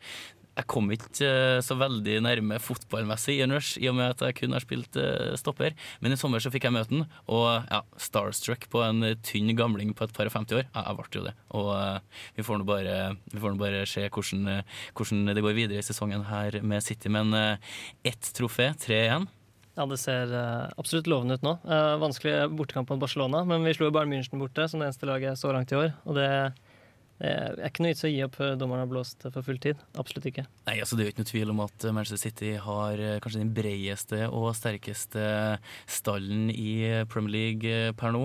Jeg 0.53 0.69
kom 0.69 0.91
ikke 0.93 1.29
så 1.65 1.77
veldig 1.81 2.19
nærme 2.27 2.59
fotballmessig 2.61 3.39
i 3.39 3.47
Rush, 3.49 3.81
i 3.81 3.89
og 3.89 3.97
med 3.97 4.13
at 4.13 4.25
jeg 4.27 4.37
kun 4.43 4.53
har 4.53 4.65
spilt 4.65 4.99
stopper. 5.41 5.73
Men 6.05 6.13
i 6.13 6.19
sommer 6.21 6.43
så 6.45 6.53
fikk 6.53 6.67
jeg 6.69 6.77
møte 6.77 6.93
den, 6.93 7.07
og 7.33 7.65
ja, 7.71 7.81
starstruck 7.97 8.69
på 8.73 8.83
en 8.85 9.15
tynn 9.25 9.55
gamling 9.57 9.95
på 9.97 10.05
et 10.05 10.13
par 10.13 10.29
og 10.29 10.37
50 10.37 10.61
år. 10.61 10.69
Jeg 10.69 10.99
ble 10.99 11.09
jo 11.17 11.27
det. 11.27 11.35
Og 11.57 11.71
vi 12.37 12.45
får 12.45 12.61
nå 12.61 12.69
bare, 12.69 12.97
bare, 13.33 13.85
se 13.89 14.05
hvordan, 14.09 14.63
hvordan, 14.93 15.31
det 15.33 15.45
går 15.45 15.57
videre 15.57 15.81
i 15.81 15.87
sesongen 15.87 16.27
her 16.29 16.61
med 16.61 16.85
City. 16.85 17.09
Men 17.13 17.33
ett 18.05 18.35
trofé, 18.37 18.75
3-1. 18.77 19.31
Ja, 19.73 19.87
det 19.89 19.97
ser 20.03 20.33
absolutt 20.77 21.09
lovende 21.09 21.39
ut 21.39 21.47
nå. 21.47 21.55
Vanskelig 22.03 22.51
bortekamp 22.53 22.93
mot 22.93 23.01
Barcelona, 23.01 23.41
men 23.49 23.65
vi 23.65 23.73
slo 23.73 23.89
jo 23.89 23.95
Bayern 23.97 24.13
München 24.13 24.43
borte 24.43 24.67
som 24.69 24.83
det 24.83 24.91
eneste 24.91 25.09
laget 25.09 25.41
så 25.41 25.53
langt 25.55 25.73
i 25.73 25.79
år. 25.79 25.95
Og 26.05 26.19
det, 26.19 26.29
det 27.23 27.63
er 27.63 27.69
ikke 27.71 27.85
noe 27.85 27.93
vits 27.93 28.05
å 28.07 28.11
gi 28.11 28.23
opp 28.27 28.35
før 28.35 28.57
dommeren 28.59 28.83
har 28.83 28.91
blåst 28.91 29.23
for 29.29 29.47
full 29.47 29.61
tid. 29.63 29.81
Absolutt 30.01 30.27
ikke. 30.27 30.45
Nei, 30.67 30.75
altså 30.83 30.99
Det 30.99 31.05
er 31.05 31.09
jo 31.09 31.15
ikke 31.15 31.23
noe 31.23 31.31
tvil 31.31 31.53
om 31.55 31.63
at 31.65 31.87
Manchester 31.95 32.21
City 32.21 32.53
har 32.65 33.03
kanskje 33.23 33.43
den 33.45 33.53
bredeste 33.55 34.27
og 34.29 34.49
sterkeste 34.59 35.27
stallen 35.87 36.51
i 36.51 37.05
Premier 37.13 37.37
League 37.37 37.95
per 38.01 38.15
nå. 38.15 38.25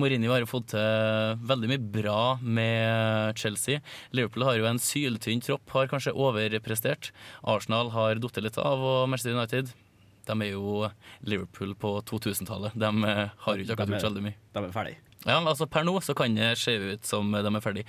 Mourinho 0.00 0.34
har 0.34 0.42
jo 0.42 0.50
fått 0.50 0.72
til 0.74 1.40
veldig 1.46 1.70
mye 1.70 1.84
bra 1.94 2.18
med 2.42 3.38
Chelsea. 3.38 3.80
Liverpool 4.12 4.48
har 4.48 4.58
jo 4.58 4.68
en 4.68 4.82
syltynn 4.82 5.44
tropp, 5.44 5.70
har 5.76 5.90
kanskje 5.92 6.16
overprestert. 6.18 7.12
Arsenal 7.46 7.94
har 7.94 8.18
falt 8.24 8.42
litt 8.42 8.58
av, 8.58 8.82
og 8.82 9.08
Manchester 9.08 9.36
United 9.36 9.74
de 10.24 10.34
er 10.40 10.54
jo 10.54 10.88
Liverpool 11.28 11.74
på 11.76 11.98
2000-tallet. 12.08 12.72
De 12.80 12.90
har 13.04 13.58
jo 13.58 13.64
ikke 13.64 13.76
akkurat 13.76 13.98
gjort 13.98 14.08
veldig 14.08 14.24
mye. 14.24 14.38
De 14.54 14.62
er 14.62 14.72
ferdig. 14.72 14.94
Ja, 15.24 15.40
altså 15.40 15.66
Per 15.70 15.84
nå 15.86 15.96
så 16.04 16.14
kan 16.16 16.36
det 16.36 16.54
se 16.60 16.76
ut 16.76 17.08
som 17.08 17.32
de 17.32 17.40
er 17.48 17.64
ferdige. 17.64 17.88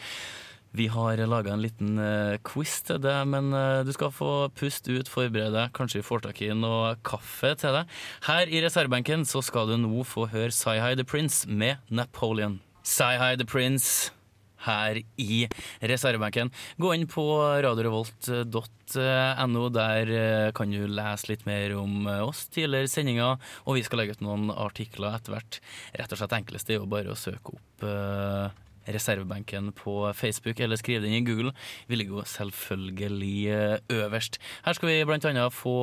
Vi 0.76 0.90
har 0.92 1.22
laga 1.30 1.54
en 1.54 1.62
liten 1.64 1.96
uh, 2.00 2.36
quiz 2.44 2.82
til 2.84 3.00
deg, 3.00 3.22
men 3.32 3.54
uh, 3.56 3.84
du 3.88 3.94
skal 3.96 4.12
få 4.12 4.50
puste 4.60 4.92
ut, 4.92 5.08
forberede 5.08 5.54
deg. 5.56 5.72
Kanskje 5.76 6.02
vi 6.02 6.08
får 6.08 6.26
tak 6.26 6.42
i 6.44 6.50
noe 6.52 6.98
kaffe 7.08 7.54
til 7.62 7.78
deg. 7.78 7.96
Her 8.28 8.52
i 8.52 8.60
reservebenken 8.66 9.24
så 9.28 9.44
skal 9.46 9.72
du 9.72 9.78
nå 9.80 10.04
få 10.04 10.28
høre 10.34 10.52
Sci-Hi 10.52 10.98
The 11.00 11.08
Prince 11.08 11.48
med 11.48 11.80
Napoleon. 11.88 12.60
Sci-Hi 12.84 13.40
The 13.40 13.48
Prince 13.48 14.12
her 14.66 15.00
i 15.22 15.46
reservebenken. 15.82 16.52
Gå 16.82 16.94
inn 16.96 17.08
på 17.10 17.26
radiorevolt.no. 17.66 19.64
Der 19.76 20.12
eh, 20.14 20.52
kan 20.56 20.72
du 20.72 20.86
lese 20.88 21.32
litt 21.32 21.46
mer 21.50 21.74
om 21.80 22.06
eh, 22.10 22.22
oss, 22.26 22.46
tidligere 22.54 22.92
sendinger, 22.92 23.40
og 23.66 23.80
vi 23.80 23.86
skal 23.86 24.04
legge 24.04 24.18
ut 24.18 24.26
noen 24.26 24.52
artikler 24.54 25.18
etter 25.18 25.36
hvert. 25.36 25.62
Rett 25.96 26.14
og 26.14 26.22
slett 26.22 26.38
enkleste 26.38 26.76
er 26.76 26.82
jo 26.82 26.92
bare 26.92 27.14
å 27.14 27.20
søke 27.20 27.56
opp 27.58 27.88
eh, 27.88 28.48
reservebenken 28.88 29.72
på 29.76 29.98
Facebook, 30.18 30.60
eller 30.60 30.80
skrive 30.80 31.04
den 31.06 31.18
i 31.18 31.24
Google. 31.26 31.54
Vi 31.88 32.00
ligger 32.00 32.20
jo 32.20 32.26
selvfølgelig 32.30 33.36
eh, 33.54 33.78
øverst. 34.00 34.40
Her 34.66 34.78
skal 34.78 34.92
vi 34.92 35.00
bl.a. 35.08 35.48
få 35.54 35.76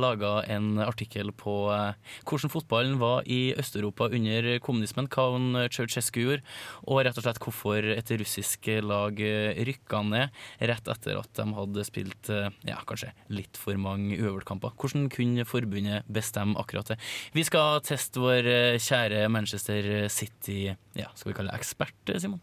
laga 0.00 0.34
en 0.52 0.78
artikkel 0.82 1.32
på 1.32 1.56
eh, 1.74 1.94
hvordan 2.24 2.52
fotballen 2.52 2.98
var 3.00 3.24
i 3.26 3.54
Øst-Europa 3.58 4.10
under 4.10 4.58
kommunismen, 4.64 5.08
hva 5.12 5.28
han 5.34 5.68
Ceaucescu 5.72 6.20
gjorde, 6.24 6.44
og 6.84 7.04
rett 7.04 7.18
og 7.18 7.26
slett 7.26 7.40
hvorfor 7.42 7.90
et 7.94 8.14
russisk 8.20 8.68
lag 8.84 9.20
eh, 9.20 9.62
rykka 9.66 10.02
ned 10.06 10.44
rett 10.70 10.90
etter 10.90 11.20
at 11.20 11.32
de 11.38 11.46
hadde 11.56 11.86
spilt 11.86 12.30
eh, 12.32 12.50
ja, 12.68 12.80
kanskje 12.88 13.12
litt 13.34 13.58
for 13.60 13.78
mange 13.80 14.18
uavgjortkamper. 14.18 14.74
Hvordan 14.80 15.08
kunne 15.12 15.46
forbundet 15.48 16.08
bestemme 16.12 16.58
akkurat 16.60 16.94
det? 16.94 17.00
Vi 17.36 17.46
skal 17.46 17.82
teste 17.86 18.22
vår 18.22 18.50
eh, 18.50 18.80
kjære 18.82 19.26
Manchester 19.32 20.08
City, 20.12 20.66
ja, 20.98 21.10
skal 21.14 21.32
vi 21.32 21.38
kalle 21.38 21.52
det 21.54 21.62
ekspert, 21.62 22.16
Simon? 22.16 22.33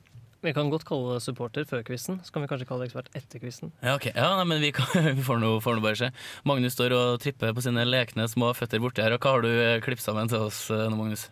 Vi 0.41 0.53
kan 0.57 0.71
godt 0.73 0.87
kalle 0.89 1.15
det 1.15 1.23
supporter 1.25 1.65
før 1.69 1.83
quizen. 1.85 2.17
Så 2.25 2.33
kan 2.33 2.41
vi 2.41 2.49
kanskje 2.49 2.65
kalle 2.69 2.85
det 2.85 2.89
ekspert 2.89 3.11
etter 3.17 3.41
quizen. 3.43 3.73
Ja, 3.83 3.93
okay. 3.93 4.13
Ja, 4.15 4.31
nei, 4.39 4.47
men 4.49 4.63
vi, 4.63 4.71
kan, 4.73 4.89
vi 5.19 5.25
får 5.25 5.41
nå 5.41 5.53
nå 5.61 5.75
bare 5.83 5.99
se. 5.99 6.09
Magnus 6.49 6.73
står 6.77 6.95
og 6.97 7.19
tripper 7.21 7.53
på 7.53 7.63
sine 7.65 7.85
lekne 7.85 8.25
små 8.31 8.49
føtter 8.57 8.81
borti 8.81 9.05
her. 9.05 9.13
Og 9.13 9.21
hva 9.21 9.35
har 9.35 9.45
du 9.45 9.51
eh, 9.51 9.77
klippet 9.85 10.05
sammen 10.05 10.31
til 10.31 10.47
oss 10.47 10.63
eh, 10.73 10.87
nå, 10.89 10.97
Magnus? 10.97 11.27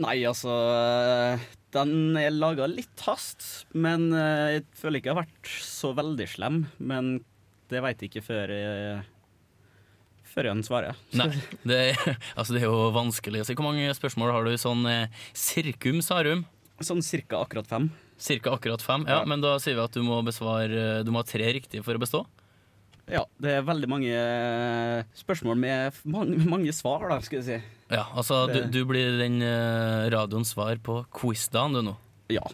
Nei, 0.00 0.16
altså 0.26 0.50
Den 1.76 2.16
er 2.18 2.32
laga 2.34 2.66
litt 2.66 3.04
hast, 3.06 3.44
men 3.78 4.08
eh, 4.16 4.56
jeg 4.56 4.64
føler 4.80 4.98
ikke 4.98 5.12
jeg 5.12 5.14
har 5.14 5.22
vært 5.26 5.52
så 5.68 5.92
veldig 6.00 6.28
slem. 6.32 6.62
Men 6.80 7.18
det 7.70 7.84
veit 7.84 8.00
jeg 8.00 8.14
ikke 8.14 8.24
før 8.32 8.54
jeg 8.56 9.02
før 10.34 10.48
jeg 10.50 10.66
svarer. 10.66 10.98
Nei, 11.14 11.28
det, 11.68 11.80
altså, 12.38 12.56
det 12.56 12.64
er 12.64 12.68
jo 12.68 12.88
vanskelig 12.94 13.44
å 13.44 13.46
si. 13.46 13.56
Hvor 13.58 13.68
mange 13.68 13.92
spørsmål 13.94 14.34
har 14.34 14.48
du 14.48 14.56
sånn 14.60 14.82
eh, 14.90 15.22
sirkum 15.36 16.00
sarum? 16.04 16.44
Sånn 16.82 17.04
cirka 17.06 17.44
akkurat 17.44 17.68
fem. 17.70 17.92
Cirka 18.20 18.52
akkurat 18.54 18.82
fem? 18.84 19.04
Ja, 19.08 19.20
Ja. 19.20 19.24
men 19.26 19.40
da 19.42 19.56
sier 19.58 19.74
vi 19.74 19.82
at 19.84 19.92
du 19.96 20.02
må 20.06 20.20
besvare 20.24 21.02
Du 21.04 21.10
må 21.10 21.18
ha 21.22 21.26
tre 21.26 21.48
riktige 21.52 21.82
for 21.84 21.94
å 21.96 22.02
bestå? 22.02 22.24
Ja, 23.10 23.24
det 23.42 23.50
er 23.58 23.64
veldig 23.66 23.88
mange 23.90 24.08
eh, 24.16 25.02
spørsmål 25.18 25.58
med 25.60 25.92
mange, 26.08 26.38
mange 26.48 26.72
svar, 26.72 27.02
da, 27.10 27.18
skal 27.20 27.42
jeg 27.42 27.44
si. 27.44 27.58
Ja, 27.92 28.06
altså 28.16 28.46
du, 28.48 28.62
du 28.72 28.78
blir 28.88 29.18
den 29.20 29.42
eh, 29.44 30.06
radioens 30.14 30.54
svar 30.54 30.78
på 30.80 31.02
quizdagen 31.12 31.76
du 31.76 31.82
nå. 31.90 31.96
Ja. 32.32 32.46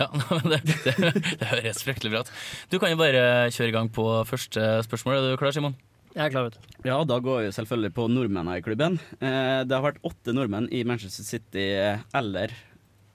Ja, 0.00 0.06
det, 0.48 0.62
det, 0.64 0.94
det 1.42 1.50
høres 1.50 1.82
fryktelig 1.84 2.14
bra 2.14 2.22
ut. 2.24 2.32
Du 2.72 2.78
kan 2.80 2.88
jo 2.94 2.96
bare 3.02 3.50
kjøre 3.52 3.68
i 3.68 3.74
gang 3.76 3.90
på 3.92 4.06
første 4.30 4.64
spørsmål. 4.86 5.18
Er 5.18 5.34
du 5.34 5.40
klar, 5.42 5.52
Simon? 5.52 5.76
Jeg 6.14 6.24
er 6.24 6.32
klar, 6.32 6.48
vet 6.48 6.56
du. 6.56 6.72
Ja, 6.88 6.96
da 7.04 7.20
går 7.22 7.42
vi 7.44 7.52
selvfølgelig 7.58 7.92
på 8.00 8.08
nordmennene 8.08 8.56
i 8.58 8.64
klubben. 8.64 8.96
Eh, 9.20 9.60
det 9.68 9.76
har 9.76 9.84
vært 9.90 10.00
åtte 10.08 10.32
nordmenn 10.32 10.70
i 10.72 10.80
Manchester 10.88 11.28
City, 11.28 11.68
eller 12.16 12.56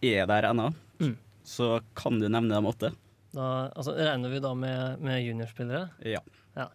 er 0.05 0.29
der 0.29 0.51
ennå. 0.53 0.69
Så 1.45 1.79
kan 1.97 2.19
du 2.19 2.27
nevne 2.27 2.55
de 2.55 2.71
åtte? 2.71 2.91
Da, 3.35 3.45
altså, 3.75 3.93
regner 3.97 4.31
vi 4.31 4.41
da 4.43 4.53
med, 4.57 5.01
med 5.03 5.21
juniorspillere? 5.21 5.89
Ja. 6.07 6.21
Ja, 6.55 6.69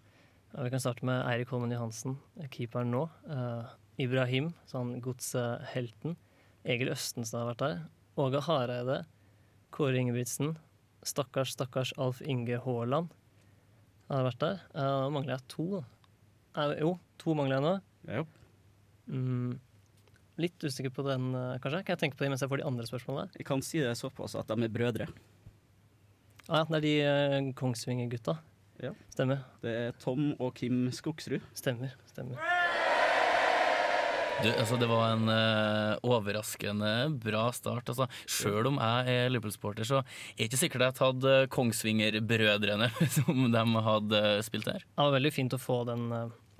vi 0.62 0.70
kan 0.72 0.82
starte 0.82 1.06
med 1.06 1.22
Eirik 1.30 1.52
Holmen 1.54 1.72
Johansen, 1.72 2.16
keeperen 2.50 2.90
nå. 2.94 3.04
Uh, 3.30 3.70
Ibrahim, 4.02 4.50
sånn 4.70 4.96
godshelten. 5.04 6.16
Egil 6.66 6.90
Østenstad 6.92 7.44
har 7.44 7.52
vært 7.52 7.62
der. 7.64 7.78
Åge 8.20 8.42
Hareide. 8.44 8.98
Kåre 9.74 10.00
Ingebrigtsen. 10.00 10.56
Stakkars, 11.06 11.54
stakkars 11.54 11.94
Alf 11.96 12.20
Inge 12.20 12.58
Haaland 12.64 13.14
har 14.10 14.26
vært 14.26 14.42
der. 14.42 14.62
Nå 14.74 15.10
mangler 15.14 15.36
jeg 15.36 15.46
to. 15.52 15.66
Eh, 16.58 16.74
jo, 16.82 16.94
to 17.20 17.36
mangler 17.38 17.56
jeg 17.56 17.64
nå. 17.64 17.74
Ja. 18.10 18.24
Mm, 19.10 19.54
litt 20.40 20.64
usikker 20.64 20.92
på 20.94 21.04
den, 21.06 21.34
eh, 21.34 21.58
kanskje. 21.62 21.84
Kan 21.84 21.96
jeg 21.96 22.02
tenke 22.04 22.18
på 22.18 22.24
det 22.24 22.32
mens 22.32 22.44
jeg 22.44 22.50
får 22.50 22.62
de 22.62 22.68
andre 22.68 22.86
spørsmålene? 22.88 23.36
Jeg 23.36 23.46
kan 23.46 23.62
si 23.62 23.80
det 23.80 23.96
såpass 23.98 24.36
at 24.38 24.48
de 24.48 24.64
er 24.64 24.72
brødre. 24.72 25.08
Ah, 26.48 26.62
ja, 26.62 26.64
det 26.64 26.78
er 26.80 26.86
de 26.86 26.94
eh, 27.00 27.52
Kongsvinger-gutta. 27.54 28.38
Ja. 28.80 28.94
Stemmer. 29.12 29.44
Det 29.60 29.70
er 29.70 29.92
Tom 30.00 30.32
og 30.40 30.54
Kim 30.56 30.88
Skogsrud. 30.90 31.44
Stemmer. 31.54 31.92
stemmer. 32.08 32.40
Du, 34.40 34.48
altså, 34.48 34.78
det 34.80 34.86
var 34.88 35.10
en 35.12 35.28
uh, 35.28 35.98
overraskende 36.00 37.10
bra 37.20 37.50
start. 37.52 37.90
Altså, 37.92 38.06
Sjøl 38.24 38.70
om 38.70 38.78
jeg 38.80 39.12
er 39.12 39.28
Liverpool-sporter, 39.34 39.84
så 39.84 40.00
er 40.00 40.38
det 40.38 40.46
ikke 40.48 40.60
sikkert 40.62 40.86
jeg 40.86 40.96
hadde 41.02 41.34
Kongsvinger-brødrene 41.52 42.88
som 43.18 43.52
de 43.52 43.84
hadde 43.84 44.22
spilt 44.48 44.72
her. 44.72 44.80
Det 44.80 45.04
var 45.04 45.12
veldig 45.18 45.34
fint 45.36 45.52
å 45.52 45.60
få 45.60 45.82
den 45.92 46.08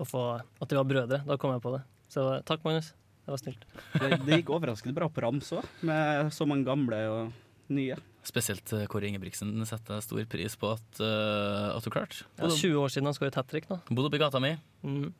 å 0.01 0.05
få, 0.05 0.23
At 0.61 0.69
de 0.69 0.77
var 0.77 0.89
brødre. 0.89 1.23
Da 1.25 1.37
kom 1.41 1.55
jeg 1.55 1.65
på 1.65 1.73
det. 1.73 1.81
Så 2.11 2.27
takk, 2.45 2.61
Magnus. 2.67 2.93
Det 3.31 3.37
var 3.37 3.43
snilt. 3.45 3.61
Det, 3.95 4.17
det 4.27 4.37
gikk 4.41 4.49
overraskende 4.51 4.91
bra 4.97 5.07
på 5.07 5.21
rams 5.23 5.53
òg, 5.55 5.67
med 5.87 6.33
så 6.35 6.43
mange 6.49 6.67
gamle 6.67 6.97
og 7.07 7.29
nye. 7.71 7.95
Spesielt 8.27 8.73
eh, 8.75 8.83
Kåre 8.91 9.07
Ingebrigtsen 9.07 9.53
setter 9.63 9.95
jeg 10.01 10.05
stor 10.09 10.25
pris 10.33 10.57
på 10.59 10.73
at, 10.75 10.99
uh, 10.99 11.71
at 11.71 11.87
du 11.87 11.93
klarte. 11.93 12.25
Det 12.35 12.49
er 12.49 12.57
20 12.59 12.81
år 12.83 12.91
siden 12.91 13.07
han 13.07 13.15
skåret 13.15 13.39
hat 13.39 13.47
trick 13.47 13.69
nå. 13.71 13.79
Bodde 13.87 14.11
oppe 14.11 14.19
i 14.19 14.21
gata 14.25 14.41
mi. 14.43 14.51
Mm. 14.83 15.13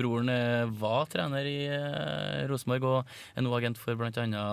Broren 0.00 0.32
eh, 0.32 0.64
var 0.80 1.12
trener 1.12 1.44
i 1.44 1.60
uh, 1.68 2.48
Rosenborg 2.48 2.88
og 2.88 3.14
er 3.36 3.44
nå 3.44 3.52
agent 3.60 3.80
for 3.80 4.00
bl.a. 4.00 4.48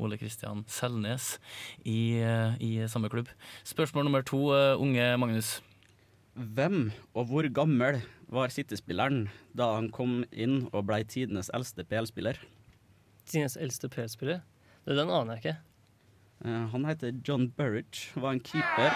Ole 0.00 0.18
Kristian 0.20 0.64
Selnes 0.68 1.36
i, 1.84 2.16
uh, 2.24 2.56
i 2.56 2.88
samme 2.88 3.12
klubb. 3.12 3.28
Spørsmål 3.68 4.08
nummer 4.08 4.24
to, 4.24 4.46
uh, 4.56 4.80
unge 4.80 5.12
Magnus. 5.20 5.58
Hvem 6.36 6.90
og 7.16 7.30
hvor 7.30 7.46
gammel 7.48 8.02
var 8.28 8.50
City-spilleren 8.52 9.22
da 9.56 9.70
han 9.78 9.86
kom 9.88 10.18
inn 10.36 10.66
og 10.68 10.82
ble 10.90 10.98
tidenes 11.08 11.48
eldste 11.56 11.86
PL-spiller? 11.88 12.36
Tidenes 13.24 13.56
eldste 13.56 13.88
PL-spiller. 13.88 14.42
Det, 14.84 14.96
Den 14.98 15.08
aner 15.08 15.38
jeg 15.38 15.40
ikke. 15.40 15.54
Uh, 16.44 16.66
han 16.74 16.84
heter 16.84 17.14
John 17.24 17.48
Burridge, 17.48 18.12
var 18.20 18.36
en 18.36 18.42
keeper. 18.44 18.92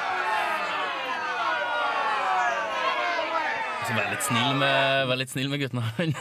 Så 3.88 3.96
vær 3.96 4.12
litt 4.12 4.26
snill 4.28 4.60
med, 4.60 5.14
litt 5.22 5.32
snill 5.32 5.48
med 5.48 5.64
gutten. 5.64 5.80
Han, 5.96 6.12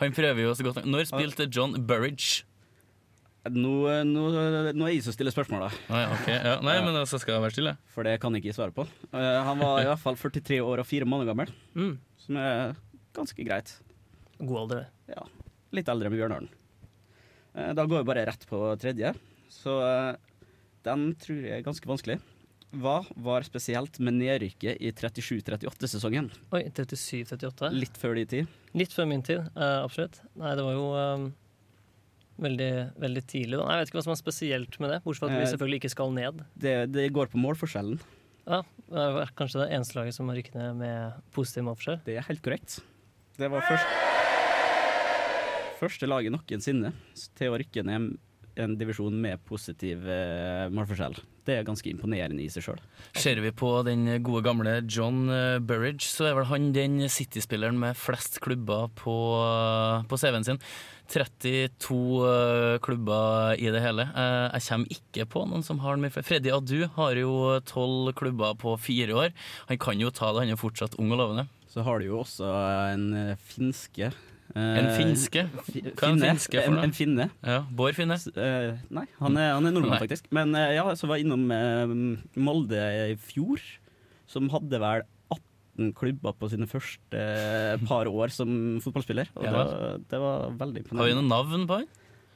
han 0.00 0.16
prøver 0.16 0.40
jo 0.46 0.56
så 0.56 0.64
godt 0.70 0.88
Når 0.88 1.10
spilte 1.12 1.50
John 1.52 1.76
Burridge? 1.84 2.46
Nå, 3.50 3.72
nå, 4.06 4.24
nå 4.78 4.86
er 4.86 4.92
jeg 4.94 5.02
som 5.02 5.14
stiller 5.16 5.34
spørsmål, 5.34 5.64
da. 5.66 5.78
Nei, 5.90 6.02
okay. 6.14 6.36
ja. 6.38 6.52
Nei, 6.62 6.76
men 6.86 6.94
altså 7.00 7.18
skal 7.18 7.34
jeg 7.34 7.42
være 7.42 7.54
stille. 7.56 7.72
For 7.90 8.06
det 8.06 8.12
kan 8.22 8.36
jeg 8.38 8.44
ikke 8.44 8.54
svare 8.54 8.74
på. 8.76 8.84
Uh, 9.10 9.18
han 9.48 9.58
var 9.58 9.80
i 9.82 9.86
hvert 9.90 10.02
fall 10.04 10.18
43 10.20 10.60
år 10.62 10.82
og 10.84 10.86
4 10.86 11.08
måneder 11.10 11.32
gammel, 11.32 11.50
Mm. 11.74 11.96
som 12.22 12.38
er 12.38 12.76
ganske 13.18 13.46
greit. 13.48 13.72
God 14.38 14.60
alder, 14.62 14.84
det. 14.84 15.16
Ja, 15.16 15.24
litt 15.74 15.90
eldre 15.90 16.06
enn 16.10 16.14
Bjørnaren. 16.14 16.46
Uh, 17.56 17.72
Da 17.74 17.82
går 17.90 18.04
vi 18.04 18.10
bare 18.12 18.26
rett 18.30 18.46
på 18.46 18.62
tredje, 18.78 19.10
så 19.50 19.74
uh, 19.82 20.12
den 20.86 21.10
tror 21.18 21.42
jeg 21.42 21.58
er 21.58 21.66
ganske 21.66 21.90
vanskelig. 21.90 22.20
Hva 22.72 23.02
var 23.20 23.44
spesielt 23.44 23.98
med 24.00 24.16
nedrykket 24.22 24.78
i 24.80 24.94
37-38-sesongen? 24.96 26.30
Oi, 26.56 26.62
37-38. 26.72 27.68
Litt 27.74 27.98
før 28.00 28.14
din 28.16 28.30
tid. 28.30 28.54
Litt 28.78 28.94
før 28.96 29.10
min 29.10 29.20
tid, 29.26 29.42
eh, 29.52 29.74
absolutt. 29.84 30.22
Nei, 30.40 30.54
det 30.56 30.64
var 30.64 30.72
jo 30.78 30.86
eh, 30.96 31.26
veldig, 32.40 32.70
veldig 33.02 33.22
tidlig. 33.28 33.58
da. 33.58 33.66
Jeg 33.72 33.82
vet 33.82 33.90
ikke 33.90 33.98
hva 34.00 34.04
som 34.06 34.14
er 34.14 34.20
spesielt 34.20 34.80
med 34.80 34.90
det, 34.90 34.98
bortsett 35.04 35.24
fra 35.24 35.28
at 35.30 35.36
vi 35.36 35.44
Eh, 35.44 35.52
selvfølgelig 35.52 35.80
ikke 35.82 35.92
skal 35.94 36.12
ned. 36.16 36.42
Det, 36.54 36.74
det 36.92 37.12
går 37.12 37.26
på 37.32 37.40
målforskjellen. 37.42 38.00
Ja, 38.46 38.62
det 38.90 38.98
er 39.06 39.30
kanskje 39.38 39.62
det 39.62 39.70
eneste 39.76 39.98
laget 39.98 40.14
som 40.16 40.28
har 40.28 40.36
rykket 40.40 40.54
ned 40.58 40.80
med 40.80 41.20
positiv 41.34 41.62
målforskjell. 41.68 42.00
Det 42.06 42.16
er 42.18 42.26
helt 42.26 42.42
korrekt. 42.42 42.80
Det 43.38 43.48
var 43.50 43.62
først, 43.68 43.86
første 45.80 46.06
laget 46.10 46.34
noensinne 46.34 46.92
til 47.38 47.52
å 47.52 47.58
rykke 47.60 47.84
ned 47.86 48.16
en 48.60 48.74
divisjon 48.78 49.14
med 49.20 49.42
positiv 49.48 50.08
eh, 50.10 50.68
målforskjell. 50.72 51.16
Det 51.42 51.56
er 51.56 51.66
ganske 51.66 51.90
imponerende 51.90 52.44
i 52.44 52.50
seg 52.52 52.62
sjøl. 52.66 52.80
Ser 53.18 53.40
vi 53.42 53.50
på 53.54 53.70
den 53.86 54.06
gode 54.22 54.44
gamle 54.46 54.76
John 54.86 55.24
eh, 55.32 55.58
Burridge, 55.58 56.06
så 56.06 56.28
er 56.28 56.36
vel 56.38 56.48
han 56.52 56.70
den 56.76 57.00
City-spilleren 57.10 57.80
med 57.82 57.98
flest 57.98 58.38
klubber 58.44 58.92
på, 58.98 59.16
eh, 59.42 60.04
på 60.06 60.18
CV-en 60.20 60.46
sin. 60.46 60.62
32 61.12 61.98
eh, 62.28 62.76
klubber 62.84 63.58
i 63.58 63.72
det 63.74 63.82
hele. 63.82 64.06
Jeg 64.14 64.66
kommer 64.68 64.94
ikke 64.94 65.26
på 65.34 65.42
noen 65.48 65.66
som 65.66 65.82
har 65.82 65.98
mye 66.00 66.14
flere. 66.14 66.28
Freddy 66.28 66.52
Adu 66.54 66.86
har 66.94 67.18
jo 67.18 67.34
12 67.58 68.14
klubber 68.18 68.54
på 68.62 68.76
fire 68.80 69.18
år. 69.24 69.34
Han 69.72 69.82
kan 69.82 70.00
jo 70.00 70.14
ta 70.14 70.30
det, 70.30 70.46
han 70.46 70.54
er 70.54 70.62
fortsatt 70.62 70.96
ung 71.02 71.10
og 71.10 71.24
lovende. 71.24 71.48
Så 71.72 71.82
har 71.84 71.98
du 71.98 72.06
jo 72.06 72.20
også 72.22 72.46
en 72.92 73.34
finske 73.50 74.12
En 74.54 74.84
eh, 74.86 74.96
finske? 74.98 75.46
Hva 75.48 76.08
er 76.08 76.10
en 76.12 76.20
finske 76.20 76.58
for 76.60 76.68
en, 76.68 76.74
noe? 76.76 76.84
en 76.84 76.92
finne. 76.96 77.26
Ja, 77.46 77.60
Bård 77.72 77.94
Finne. 77.96 78.18
S- 78.20 78.28
uh, 78.36 78.74
nei, 78.92 79.06
han 79.20 79.36
er, 79.40 79.52
han 79.56 79.66
er 79.66 79.72
nordmann, 79.72 79.94
Nei. 79.96 80.02
faktisk. 80.04 80.26
Men 80.34 80.52
uh, 80.54 80.66
ja, 80.74 80.84
så 80.98 81.08
var 81.08 81.16
jeg 81.20 81.24
innom 81.26 81.46
uh, 81.48 81.94
Molde 82.36 82.82
i 83.12 83.16
fjor, 83.16 83.62
som 84.28 84.50
hadde 84.52 84.80
vel 84.82 85.06
18 85.32 85.94
klubber 85.96 86.34
på 86.36 86.50
sine 86.52 86.68
første 86.68 87.22
par 87.88 88.10
år 88.12 88.28
som 88.34 88.78
fotballspiller. 88.84 89.30
Og 89.38 89.46
Ja. 89.46 89.50
det, 89.50 89.56
var, 89.56 89.98
det 90.12 90.20
var 90.20 90.38
veldig 90.60 90.60
Har 90.60 90.74
vi 90.74 90.84
imponerende. 90.84 91.22
noen 91.22 91.32
navn 91.32 91.66
på 91.70 91.80
han? 91.80 91.88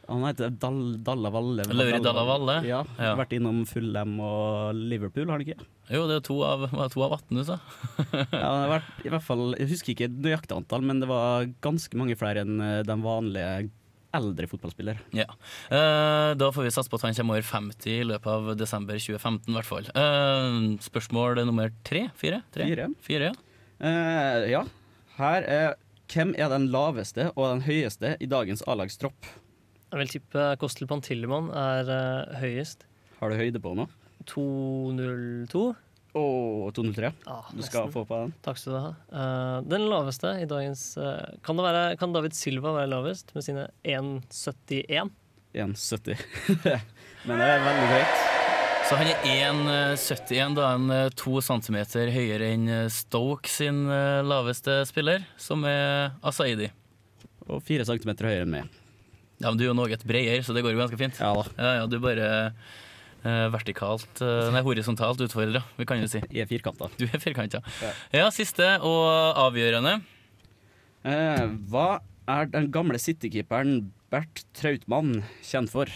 Han 0.08 0.24
heter 0.26 0.50
Dal, 0.62 0.80
Dalla 1.06 1.30
Valle. 1.34 1.64
Lauri 1.72 2.00
Dalla 2.04 2.24
Valle? 2.28 2.58
Ja, 2.66 2.82
Ja. 2.98 3.14
Vært 3.18 3.32
innom 3.36 3.64
Fulham 3.68 4.18
og 4.22 4.74
Liverpool, 4.78 5.26
har 5.30 5.38
han 5.38 5.46
ikke? 5.46 5.66
Jo, 5.90 6.04
det 6.10 6.20
er 6.20 6.26
to 6.26 6.36
av, 6.46 6.66
to 6.92 7.02
av 7.06 7.16
18 7.20 7.40
du 7.40 7.44
sa. 7.46 7.58
Ja, 8.32 8.44
han 8.44 8.62
har 8.64 8.70
vært 8.76 9.06
i 9.06 9.10
hvert 9.12 9.26
fall, 9.26 9.48
Jeg 9.58 9.70
husker 9.70 9.94
ikke 9.94 10.10
nøyaktig 10.12 10.56
antall, 10.56 10.86
men 10.86 11.02
det 11.02 11.08
var 11.10 11.46
ganske 11.64 11.98
mange 11.98 12.16
flere 12.18 12.42
enn 12.46 12.56
den 12.58 12.86
de 12.86 12.96
vanlige 13.04 13.50
eldre 14.16 14.46
fotballspiller. 14.48 15.00
Ja. 15.12 15.26
Eh, 15.68 16.30
da 16.40 16.48
får 16.54 16.64
vi 16.66 16.70
satse 16.72 16.88
på 16.92 16.96
at 16.96 17.04
han 17.08 17.16
kommer 17.18 17.36
over 17.36 17.44
50 17.44 17.90
i 17.92 18.04
løpet 18.08 18.30
av 18.32 18.52
desember 18.56 18.96
2015, 18.96 19.50
i 19.50 19.56
hvert 19.58 19.68
fall. 19.68 19.90
Eh, 19.92 20.60
spørsmål 20.86 21.42
nummer 21.44 21.72
tre? 21.84 22.06
Fire? 22.16 22.40
Tre? 22.54 22.68
Fire. 22.70 22.86
Fire, 23.04 23.32
ja. 23.32 23.34
Eh, 23.86 24.46
ja, 24.54 24.62
her 25.18 25.44
er 25.44 25.74
Hvem 26.06 26.36
er 26.38 26.46
den 26.52 26.68
laveste 26.70 27.32
og 27.34 27.48
den 27.50 27.64
høyeste 27.66 28.12
i 28.22 28.28
dagens 28.30 28.60
A-lagstropp? 28.70 29.26
Jeg 29.92 30.00
vil 30.02 30.10
tippe 30.16 30.44
Kostel 30.60 30.88
Pantillemann 30.90 31.50
er 31.54 31.90
eh, 31.94 32.38
høyest. 32.42 32.84
Har 33.20 33.30
du 33.32 33.38
høyde 33.38 33.60
på 33.62 33.74
nå? 33.78 33.86
202. 34.26 35.66
Og 36.16 36.70
203. 36.74 37.10
Ja, 37.26 37.36
Du 37.52 37.60
skal 37.62 37.84
nesten. 37.86 37.92
få 37.92 38.02
på 38.08 38.18
den. 38.22 38.32
Takk 38.44 38.58
skal 38.60 38.72
du 38.72 38.78
ha. 38.80 38.90
Eh, 39.20 39.58
den 39.68 39.84
laveste 39.90 40.32
i 40.42 40.46
dagens 40.48 40.86
eh, 40.96 41.36
kan, 41.44 41.58
det 41.60 41.66
være, 41.68 41.84
kan 42.00 42.14
David 42.16 42.34
Silva 42.36 42.72
være 42.78 42.90
lavest 42.94 43.34
med 43.36 43.44
sine 43.46 43.68
1,71? 43.84 45.12
1,70. 45.56 46.24
men 47.28 47.38
det 47.40 47.46
er 47.52 47.62
veldig 47.64 47.92
høyt. 47.92 48.24
Så 48.86 48.94
han 49.00 49.08
er 49.10 49.22
1,71, 49.50 50.56
da 50.56 50.66
en 50.76 50.90
eh, 50.94 51.08
to 51.18 51.40
centimeter 51.42 52.10
høyere 52.14 52.52
enn 52.54 52.66
eh, 52.70 52.88
Stoke 52.92 53.50
sin 53.50 53.84
eh, 53.90 54.20
laveste 54.26 54.80
spiller, 54.88 55.24
som 55.42 55.64
er 55.68 56.12
Asaidi. 56.26 56.68
Og 57.46 57.62
fire 57.66 57.86
centimeter 57.88 58.28
høyere 58.30 58.46
enn 58.46 58.54
meg. 58.56 58.82
Ja, 59.40 59.50
men 59.50 59.58
du 59.60 59.66
er 59.66 59.70
jo 59.70 59.76
noe 59.76 59.98
bredere, 60.08 60.42
så 60.44 60.54
det 60.56 60.62
går 60.64 60.74
jo 60.74 60.80
ganske 60.80 60.98
fint. 61.00 61.18
Ja 61.20 61.32
da. 61.36 61.44
Ja, 61.58 61.72
ja, 61.82 61.86
du 61.90 61.98
bare 62.00 62.28
eh, 63.26 63.46
vertikalt 63.52 64.22
eh, 64.24 64.48
Nei, 64.54 64.62
horisontalt 64.64 65.20
utfordra, 65.26 65.62
vi 65.76 65.86
kan 65.88 66.00
jo 66.00 66.08
si. 66.10 66.22
Jeg 66.30 66.46
er 66.46 66.50
firkanta. 66.50 66.88
Du 67.00 67.04
er 67.06 67.20
firkanta. 67.22 67.60
Ja. 67.84 67.92
Ja, 68.22 68.26
siste 68.34 68.76
og 68.80 69.04
avgjørende. 69.46 69.98
Eh, 71.06 71.44
hva 71.70 71.88
er 72.26 72.48
den 72.50 72.70
gamle 72.74 72.98
City-keeperen 72.98 73.90
Bert 74.10 74.44
Trautmann 74.56 75.20
kjent 75.44 75.70
for? 75.74 75.90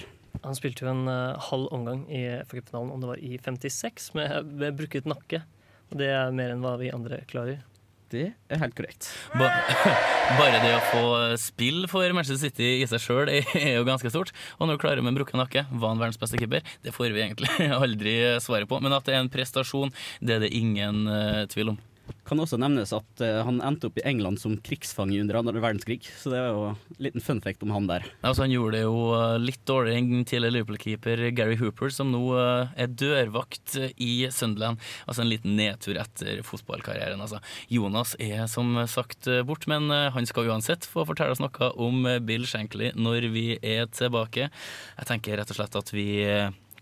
Han 0.45 0.57
spilte 0.57 0.85
jo 0.85 0.93
en 0.93 1.09
eh, 1.11 1.49
halv 1.51 1.73
omgang 1.75 2.05
i 2.13 2.23
FA-cupfinalen, 2.45 2.93
om 2.95 3.03
det 3.03 3.11
var 3.15 3.25
i 3.25 3.41
56, 3.41 4.13
med, 4.19 4.53
med 4.61 4.77
brukket 4.79 5.09
nakke. 5.11 5.43
Og 5.91 5.99
det 5.99 6.13
er 6.15 6.31
mer 6.37 6.53
enn 6.55 6.63
hva 6.63 6.77
vi 6.81 6.93
andre 6.95 7.25
klarer. 7.31 7.65
Det 8.11 8.25
er 8.51 8.61
helt 8.63 8.75
korrekt. 8.75 9.09
Ba 9.39 9.49
bare 10.41 10.63
det 10.63 10.73
å 10.77 10.83
få 10.91 11.03
spill 11.41 11.85
for 11.91 12.11
Manchester 12.17 12.41
City 12.49 12.81
i 12.81 12.89
seg 12.91 13.03
sjøl 13.03 13.31
er 13.31 13.77
jo 13.77 13.87
ganske 13.87 14.11
stort. 14.13 14.33
Og 14.59 14.67
når 14.67 14.79
du 14.79 14.83
klarer 14.83 15.05
med 15.05 15.15
en 15.15 15.21
brukket 15.21 15.39
nakke, 15.39 15.67
var 15.71 15.95
han 15.95 16.03
verdens 16.03 16.21
beste 16.21 16.41
keeper? 16.41 16.67
Det 16.85 16.95
får 16.97 17.15
vi 17.15 17.23
egentlig 17.25 17.71
aldri 17.83 18.17
svaret 18.43 18.71
på. 18.71 18.81
Men 18.83 18.97
at 18.97 19.07
det 19.07 19.15
er 19.17 19.23
en 19.25 19.33
prestasjon, 19.33 19.95
det 20.21 20.37
er 20.37 20.45
det 20.47 20.55
ingen 20.59 21.07
eh, 21.11 21.47
tvil 21.51 21.75
om. 21.75 21.81
Kan 22.27 22.41
også 22.43 22.59
nevnes 22.61 22.93
at 22.97 23.23
uh, 23.25 23.41
han 23.47 23.61
endte 23.65 23.89
opp 23.89 23.99
i 24.01 24.05
England 24.09 24.41
som 24.43 24.57
krigsfange 24.65 25.19
under 25.23 25.41
andre 25.41 25.63
verdenskrig, 25.63 26.03
så 26.21 26.33
det 26.33 26.39
er 26.41 26.51
jo 26.51 26.65
en 26.73 27.03
liten 27.07 27.25
fun 27.25 27.43
fact 27.45 27.65
om 27.67 27.73
han 27.75 27.89
der. 27.91 28.07
Altså, 28.21 28.45
han 28.45 28.55
gjorde 28.55 28.77
det 28.77 28.83
jo 28.85 29.01
eh, 29.17 29.37
litt 29.43 29.63
dårligere 29.69 30.01
enn 30.01 30.25
tidligere 30.29 30.57
Liverpool-keeper 30.59 31.25
Gary 31.37 31.59
Hooper, 31.61 31.93
som 31.95 32.13
nå 32.13 32.23
uh, 32.37 32.71
er 32.79 32.93
dørvakt 32.93 33.77
i 33.97 34.13
Sunderland. 34.35 34.81
Altså 35.07 35.25
en 35.25 35.31
liten 35.33 35.57
nedtur 35.59 35.99
etter 36.01 36.43
fotballkarrieren. 36.47 37.21
Altså. 37.21 37.41
Jonas 37.73 38.15
er 38.23 38.47
som 38.51 38.73
sagt 38.91 39.29
bort, 39.47 39.67
men 39.71 39.91
han 39.91 40.27
skal 40.29 40.51
uansett 40.51 40.87
få 40.89 41.05
fortelle 41.09 41.35
oss 41.35 41.43
noe 41.43 41.71
om 41.81 42.07
Bill 42.27 42.47
Shankly 42.49 42.93
når 42.99 43.29
vi 43.35 43.47
er 43.57 43.87
tilbake. 43.93 44.51
Jeg 44.51 45.09
tenker 45.11 45.41
rett 45.41 45.53
og 45.53 45.61
slett 45.61 45.81
at 45.81 45.95
vi 45.95 46.09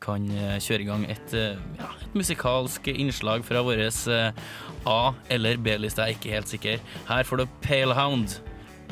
kan 0.00 0.24
eh, 0.30 0.58
kjøre 0.62 0.84
i 0.84 0.88
gang 0.88 1.04
et, 1.10 1.34
eh, 1.34 1.56
ja, 1.78 1.88
et 2.02 2.14
musikalsk 2.18 2.88
innslag 2.92 3.44
fra 3.44 3.62
vår 3.66 3.82
A- 4.86 5.14
eller 5.28 5.56
B-liste, 5.56 6.00
jeg 6.00 6.14
er 6.14 6.18
ikke 6.18 6.34
helt 6.34 6.48
sikker. 6.48 6.84
Her 7.08 7.24
får 7.24 7.36
du 7.42 7.46
Palehound, 7.62 8.38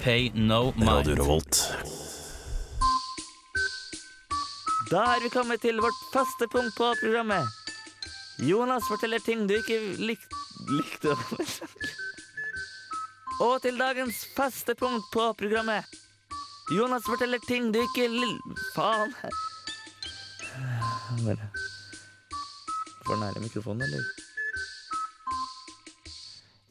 Pay 0.03 0.31
no 0.35 0.73
mind. 0.77 1.17
Da 4.91 5.05
har 5.05 5.23
vi 5.23 5.31
kommet 5.31 5.61
til 5.61 5.81
vårt 5.81 6.03
faste 6.13 6.47
punkt 6.53 6.77
på 6.77 6.93
programmet. 7.01 7.47
Jonas 8.39 8.85
forteller 8.89 9.19
ting 9.25 9.47
du 9.49 9.57
ikke 9.57 9.81
lik 9.99 10.21
likte. 10.69 11.17
Og 13.41 13.63
til 13.63 13.79
dagens 13.79 14.23
faste 14.37 14.75
punkt 14.79 15.05
på 15.13 15.33
programmet. 15.39 15.85
Jonas 16.77 17.05
forteller 17.07 17.39
ting 17.49 17.73
du 17.73 17.81
ikke. 17.83 18.09
Faen. 18.75 19.13
For 23.07 23.17
nære 23.17 23.41
mikrofonen, 23.41 23.83
eller? 23.83 24.03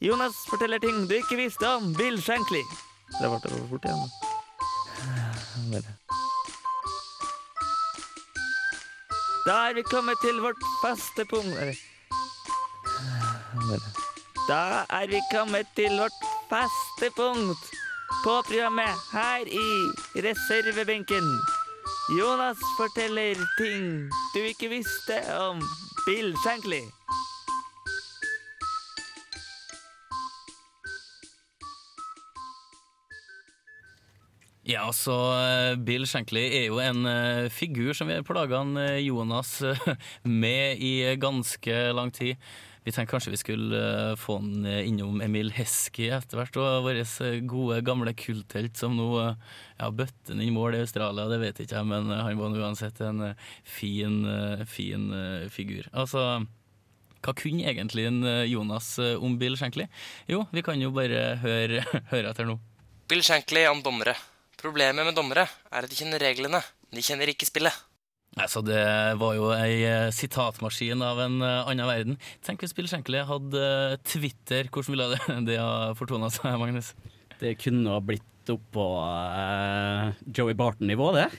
Jonas 0.00 0.34
forteller 0.50 0.78
ting 0.78 1.08
du 1.08 1.14
ikke 1.16 1.36
visste 1.36 1.68
om 1.68 1.94
Bill 1.96 2.22
Shankly. 2.22 2.62
Det 3.20 3.30
ble 3.30 3.40
for 3.40 3.50
fort 3.70 3.84
igjen. 3.88 4.10
Da 9.46 9.52
er 9.68 9.74
vi 9.78 9.82
kommet 9.86 10.18
til 10.24 10.40
vårt 10.42 10.62
faste 10.82 11.22
punkt 11.30 11.54
Da 14.50 14.62
er 14.90 15.06
vi 15.06 15.20
kommet 15.30 15.66
til 15.78 15.92
vårt 16.00 16.18
faste 16.50 17.10
punkt 17.16 17.62
på 18.24 18.42
programmet 18.48 18.94
her 19.12 19.40
i 19.46 19.68
reservebenken. 20.26 21.26
Jonas 22.18 22.58
forteller 22.76 23.34
ting 23.58 24.10
du 24.34 24.40
ikke 24.40 24.68
visste 24.68 25.38
om 25.38 25.62
Bill 26.06 26.36
Shankly. 26.36 26.82
Ja, 34.62 34.92
så 34.92 35.16
eh, 35.34 35.76
Bill 35.82 36.06
Shankly 36.06 36.44
er 36.44 36.68
jo 36.68 36.78
en 36.78 37.08
eh, 37.10 37.48
figur 37.50 37.90
som 37.90 38.06
vi 38.06 38.14
har 38.14 38.22
plaga 38.22 38.62
eh, 38.84 39.00
Jonas 39.02 39.58
med 40.22 40.78
i 40.78 41.16
ganske 41.18 41.74
lang 41.98 42.14
tid. 42.14 42.38
Vi 42.86 42.92
tenkte 42.94 43.16
kanskje 43.16 43.32
vi 43.32 43.38
skulle 43.40 43.78
eh, 43.82 44.16
få 44.16 44.36
han 44.38 44.66
eh, 44.66 44.84
innom 44.86 45.18
Emil 45.24 45.48
Hesky 45.56 46.06
etter 46.14 46.38
hvert, 46.38 46.58
og 46.62 46.84
vår 46.84 47.00
eh, 47.02 47.40
gode, 47.42 47.80
gamle 47.82 48.12
kulthelt 48.14 48.78
som 48.78 48.94
nå 48.94 49.08
ja, 49.18 49.88
bøtte 49.90 50.36
inn 50.36 50.54
mål 50.54 50.76
i 50.78 50.82
Australia, 50.84 51.24
det 51.26 51.40
vet 51.42 51.64
ikke 51.64 51.80
jeg, 51.80 51.88
men 51.90 52.12
han 52.14 52.38
var 52.38 52.54
uansett 52.62 53.02
en 53.02 53.32
fin, 53.66 54.20
fin 54.70 55.08
figur. 55.50 55.90
Altså, 55.90 56.22
hva 57.26 57.34
kunne 57.34 57.66
egentlig 57.66 58.06
en 58.06 58.22
Jonas 58.46 58.92
om 59.18 59.34
Bill 59.40 59.58
Shankly? 59.58 59.88
Jo, 60.30 60.44
vi 60.54 60.62
kan 60.62 60.78
jo 60.78 60.94
bare 60.94 61.40
høre, 61.42 61.82
høre 62.12 62.30
etter 62.30 62.46
nå. 62.46 62.60
Bill 63.10 63.26
Shankly 63.26 63.66
om 63.72 63.82
dommere. 63.82 64.14
Problemet 64.62 65.10
med 65.10 65.18
dommere 65.18 65.48
er 65.74 65.82
at 65.82 65.90
de 65.90 65.98
kjenner 65.98 66.22
reglene, 66.22 66.62
de 66.94 67.02
kjenner 67.02 67.34
ikke 67.34 67.50
spillet. 67.50 67.85
Altså, 68.36 68.60
det 68.60 68.80
var 69.16 69.32
jo 69.32 69.48
ei 69.56 69.80
eh, 69.88 70.10
sitatmaskin 70.12 71.00
av 71.00 71.22
en 71.24 71.38
eh, 71.40 71.68
annen 71.70 71.88
verden. 71.88 72.18
Tenk 72.44 72.60
hvis 72.60 72.74
Bill 72.76 72.88
Shankly 72.90 73.22
hadde 73.24 73.62
eh, 73.64 73.94
Twitter. 74.04 74.68
Hvordan 74.68 74.92
ville 74.92 75.06
det, 75.14 75.20
det 75.48 75.56
ha 75.56 75.94
fortona 75.96 76.28
seg, 76.32 76.58
Magnus? 76.60 76.92
Det 77.40 77.54
kunne 77.62 77.94
ha 77.94 78.02
blitt 78.04 78.52
opp 78.52 78.66
på 78.76 78.84
eh, 79.00 80.12
Joey 80.36 80.56
Barton-nivå, 80.58 81.08
det. 81.16 81.30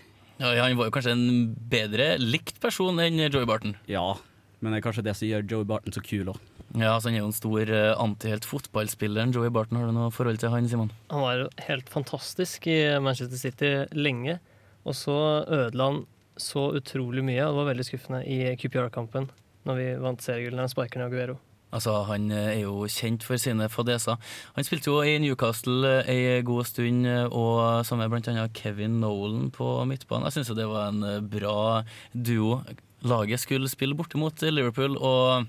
Ja, 0.41 0.55
han 0.63 0.77
var 0.77 0.89
jo 0.89 0.95
kanskje 0.97 1.13
en 1.13 1.53
bedre 1.69 2.15
likt 2.17 2.57
person 2.65 2.97
enn 3.01 3.21
Joey 3.27 3.45
Barton. 3.49 3.77
Ja, 3.89 4.15
men 4.59 4.73
det 4.73 4.81
er 4.81 4.87
kanskje 4.89 5.05
det 5.05 5.13
som 5.21 5.29
gjør 5.29 5.45
Joey 5.53 5.69
Barton 5.69 5.93
så 5.93 6.01
kul 6.01 6.33
òg. 6.33 6.41
Ja, 6.73 6.95
altså 6.97 7.07
Han 7.07 7.15
er 7.15 7.21
jo 7.21 7.29
en 7.29 7.37
stor 7.37 7.69
antihelt 8.01 8.45
fotballspilleren. 8.45 9.31
Joey 9.33 9.53
Barton, 9.53 9.77
har 9.79 9.87
du 9.87 9.95
noe 9.95 10.11
forhold 10.13 10.41
til 10.41 10.51
han, 10.51 10.67
Simon? 10.69 10.91
Han 11.13 11.23
var 11.23 11.39
jo 11.45 11.47
helt 11.69 11.89
fantastisk 11.93 12.67
i 12.69 12.77
Manchester 13.01 13.39
City 13.39 13.73
lenge, 13.97 14.41
og 14.83 14.97
så 14.97 15.17
ødela 15.45 15.93
han 15.93 16.05
så 16.41 16.69
utrolig 16.77 17.25
mye. 17.25 17.43
Og 17.45 17.53
det 17.53 17.59
var 17.61 17.69
veldig 17.73 17.87
skuffende 17.87 18.23
i 18.25 18.55
QPR-kampen, 18.59 19.29
når 19.67 19.79
vi 19.81 19.91
vant 20.03 20.23
seriegullet 20.23 20.65
han 20.65 20.73
sparker 20.73 21.01
ned 21.01 21.11
Aguero. 21.11 21.37
Altså, 21.75 21.91
Han 22.07 22.31
eh, 22.31 22.53
er 22.55 22.61
jo 22.61 22.87
kjent 22.87 23.25
for 23.27 23.39
sine 23.41 23.67
fadeser. 23.69 24.15
Han 24.55 24.67
spilte 24.67 24.91
jo 24.91 25.01
i 25.03 25.17
Newcastle 25.19 25.97
eh, 26.05 26.11
ei 26.13 26.41
god 26.47 26.69
stund, 26.69 27.05
eh, 27.05 27.25
og 27.27 27.83
sammen 27.85 28.07
med 28.07 28.23
bl.a. 28.23 28.47
Kevin 28.55 29.01
Nolan 29.01 29.51
på 29.51 29.67
midtbanen. 29.89 30.29
Jeg 30.29 30.39
syns 30.39 30.55
det 30.55 30.69
var 30.69 30.93
en 30.93 31.27
bra 31.27 31.83
duo. 32.13 32.61
Laget 33.07 33.43
skulle 33.43 33.69
spille 33.69 33.97
bortimot 33.97 34.41
Liverpool, 34.47 34.95
og 34.97 35.45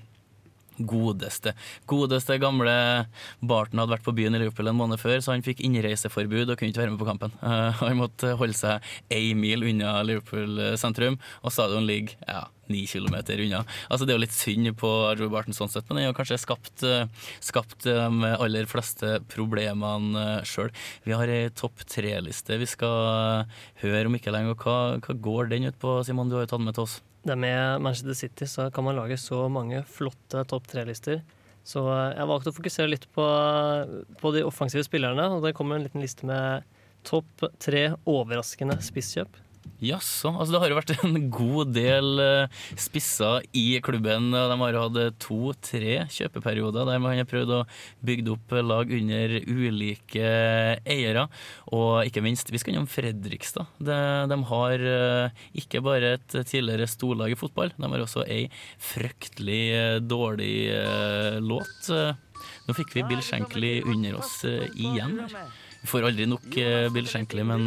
Godeste. 0.79 1.55
Godeste 1.89 2.39
gamle 2.41 2.75
Barton 3.39 3.81
hadde 3.81 3.95
vært 3.95 4.07
på 4.07 4.15
byen 4.17 4.37
i 4.37 4.43
Liverpool 4.43 4.71
en 4.71 4.79
måned 4.79 5.01
før, 5.01 5.19
så 5.23 5.33
han 5.35 5.45
fikk 5.45 5.63
innreiseforbud 5.65 6.49
og 6.49 6.59
kunne 6.59 6.73
ikke 6.73 6.83
være 6.85 6.93
med 6.95 7.01
på 7.01 7.09
kampen. 7.09 7.35
Uh, 7.43 7.71
han 7.83 7.99
måtte 7.99 8.35
holde 8.39 8.57
seg 8.57 8.93
én 9.13 9.39
mil 9.39 9.67
unna 9.71 9.99
Liverpool 10.07 10.77
sentrum, 10.79 11.19
og 11.43 11.53
stadion 11.55 11.87
ligger 11.89 12.15
ja, 12.27 12.45
ni 12.69 12.85
kilometer 12.87 13.41
unna. 13.41 13.63
Altså 13.89 14.05
Det 14.05 14.13
er 14.13 14.19
jo 14.19 14.23
litt 14.23 14.35
synd 14.35 14.71
på 14.79 14.91
Joe 15.19 15.31
Barton 15.33 15.57
sånn 15.57 15.71
sett, 15.73 15.89
men 15.89 16.03
han 16.03 16.11
har 16.11 16.17
kanskje 16.17 16.39
skapt, 16.41 16.83
eh, 16.85 17.09
skapt 17.43 17.87
de 17.87 17.97
aller 18.35 18.69
fleste 18.69 19.19
problemene 19.33 20.39
sjøl. 20.47 20.71
Vi 21.03 21.15
har 21.17 21.27
ei 21.27 21.49
topp 21.49 21.83
tre-liste 21.89 22.59
vi 22.59 22.69
skal 22.69 23.45
høre 23.83 24.05
om 24.07 24.15
ikke 24.15 24.33
lenge. 24.33 24.55
Hva, 24.59 24.99
hva 25.01 25.21
går 25.29 25.49
den 25.49 25.69
ut 25.69 25.79
på, 25.81 25.99
Simon? 26.05 26.29
Du 26.29 26.37
har 26.37 26.45
jo 26.45 26.53
tatt 26.53 26.61
den 26.61 26.69
med 26.69 26.77
til 26.77 26.87
oss. 26.87 26.99
Det 27.25 27.33
er 27.35 27.39
med 27.39 27.83
Manchester 27.83 28.15
City 28.15 28.47
så 28.47 28.69
kan 28.71 28.85
man 28.87 28.95
lage 28.95 29.17
så 29.19 29.43
mange 29.51 29.83
flotte 29.87 30.43
topp 30.47 30.69
tre-lister. 30.71 31.21
Så 31.67 31.83
eh, 31.91 32.15
jeg 32.15 32.29
valgte 32.31 32.53
å 32.53 32.55
fokusere 32.55 32.91
litt 32.93 33.07
på, 33.15 33.25
på 34.21 34.33
de 34.35 34.45
offensive 34.47 34.85
spillerne, 34.87 35.27
og 35.35 35.43
det 35.45 35.55
kommer 35.57 35.77
en 35.77 35.87
liten 35.87 36.03
liste 36.03 36.27
med 36.29 36.65
topp 37.07 37.45
tre 37.61 37.89
overraskende 38.09 38.79
spisskjøp. 38.83 39.37
Jaså. 39.83 40.31
Altså 40.33 40.53
det 40.53 40.61
har 40.63 40.71
jo 40.71 40.77
vært 40.77 40.93
en 40.97 41.29
god 41.33 41.71
del 41.75 42.21
eh, 42.23 42.61
spisser 42.79 43.45
i 43.55 43.65
klubben. 43.85 44.31
De 44.33 44.57
har 44.61 44.77
hatt 44.79 45.19
to-tre 45.21 45.95
kjøpeperioder 46.11 46.87
der 46.89 47.01
man 47.01 47.17
har 47.19 47.29
prøvd 47.29 47.53
å 47.55 47.61
bygge 48.05 48.33
opp 48.35 48.55
lag 48.65 48.91
under 48.95 49.35
ulike 49.45 50.33
eiere. 50.83 51.27
Og 51.75 52.09
ikke 52.09 52.23
minst, 52.25 52.51
vi 52.51 52.61
skal 52.61 52.75
innom 52.75 52.89
Fredrikstad. 52.89 53.69
De, 53.77 53.99
de 54.31 54.39
har 54.51 54.87
eh, 54.95 55.45
ikke 55.63 55.83
bare 55.85 56.15
et 56.17 56.39
tidligere 56.41 56.89
storlag 56.89 57.35
i 57.35 57.39
fotball, 57.39 57.73
de 57.77 57.93
har 57.93 58.03
også 58.05 58.25
ei 58.27 58.47
fryktelig 58.91 59.63
eh, 59.77 59.95
dårlig 60.03 60.57
låt. 61.43 61.89
Nå 62.67 62.75
fikk 62.77 62.93
vi 62.95 63.07
Bill 63.09 63.23
Shankly 63.25 63.73
under 63.87 64.19
oss 64.19 64.41
igjen. 64.47 65.19
Vi 65.81 65.87
får 65.87 66.09
aldri 66.09 66.25
nok 66.27 66.47
Bill 66.93 67.07
Shankly, 67.07 67.43
men 67.47 67.65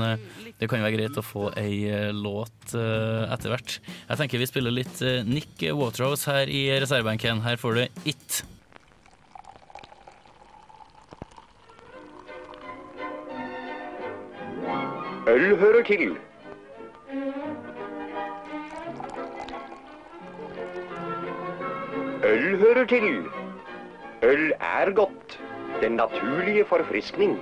det 0.60 0.68
kan 0.68 0.84
være 0.84 0.96
greit 0.98 1.16
å 1.18 1.24
få 1.24 1.48
ei 1.58 1.88
låt 2.12 2.74
etter 2.76 3.52
hvert. 3.54 3.78
Jeg 4.08 4.20
tenker 4.20 4.42
vi 4.42 4.48
spiller 4.50 4.74
litt 4.74 5.00
Nick 5.26 5.64
Waterhouse 5.72 6.28
her 6.28 6.50
i 6.52 6.66
reservebenken. 6.76 7.40
Her 7.46 7.56
får 7.56 7.80
du 7.80 8.02
It. 8.12 8.42
Øl 15.32 15.56
hører 15.56 15.82
til. 15.82 16.16
Øl 22.24 22.56
hører 22.58 22.84
til. 22.86 23.24
Øl 24.22 24.52
er 24.60 24.92
godt. 24.94 25.38
Den 25.82 25.92
naturlige 25.92 26.64
forfriskning. 26.68 27.38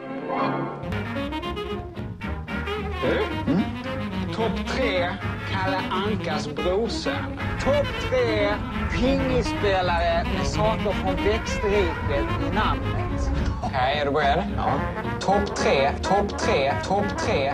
Topp 4.35 4.67
tre 4.67 5.09
Kalle 5.51 5.79
Ankas 5.91 6.49
brorsön. 6.49 7.39
Topp 7.65 7.87
tre 8.09 8.55
pingisspelare 8.93 10.25
med 10.37 10.47
saker 10.47 10.91
från 10.91 11.17
växtriket 11.17 12.29
i 12.51 12.55
namnet. 12.55 13.31
Okej, 13.63 13.99
är 14.01 14.05
du 14.05 14.11
beredd? 14.11 14.45
Ja. 14.57 14.81
Topp 15.21 15.57
tre, 15.57 15.91
topp 16.03 16.39
tre, 16.39 16.73
topp 16.85 17.19
tre. 17.19 17.53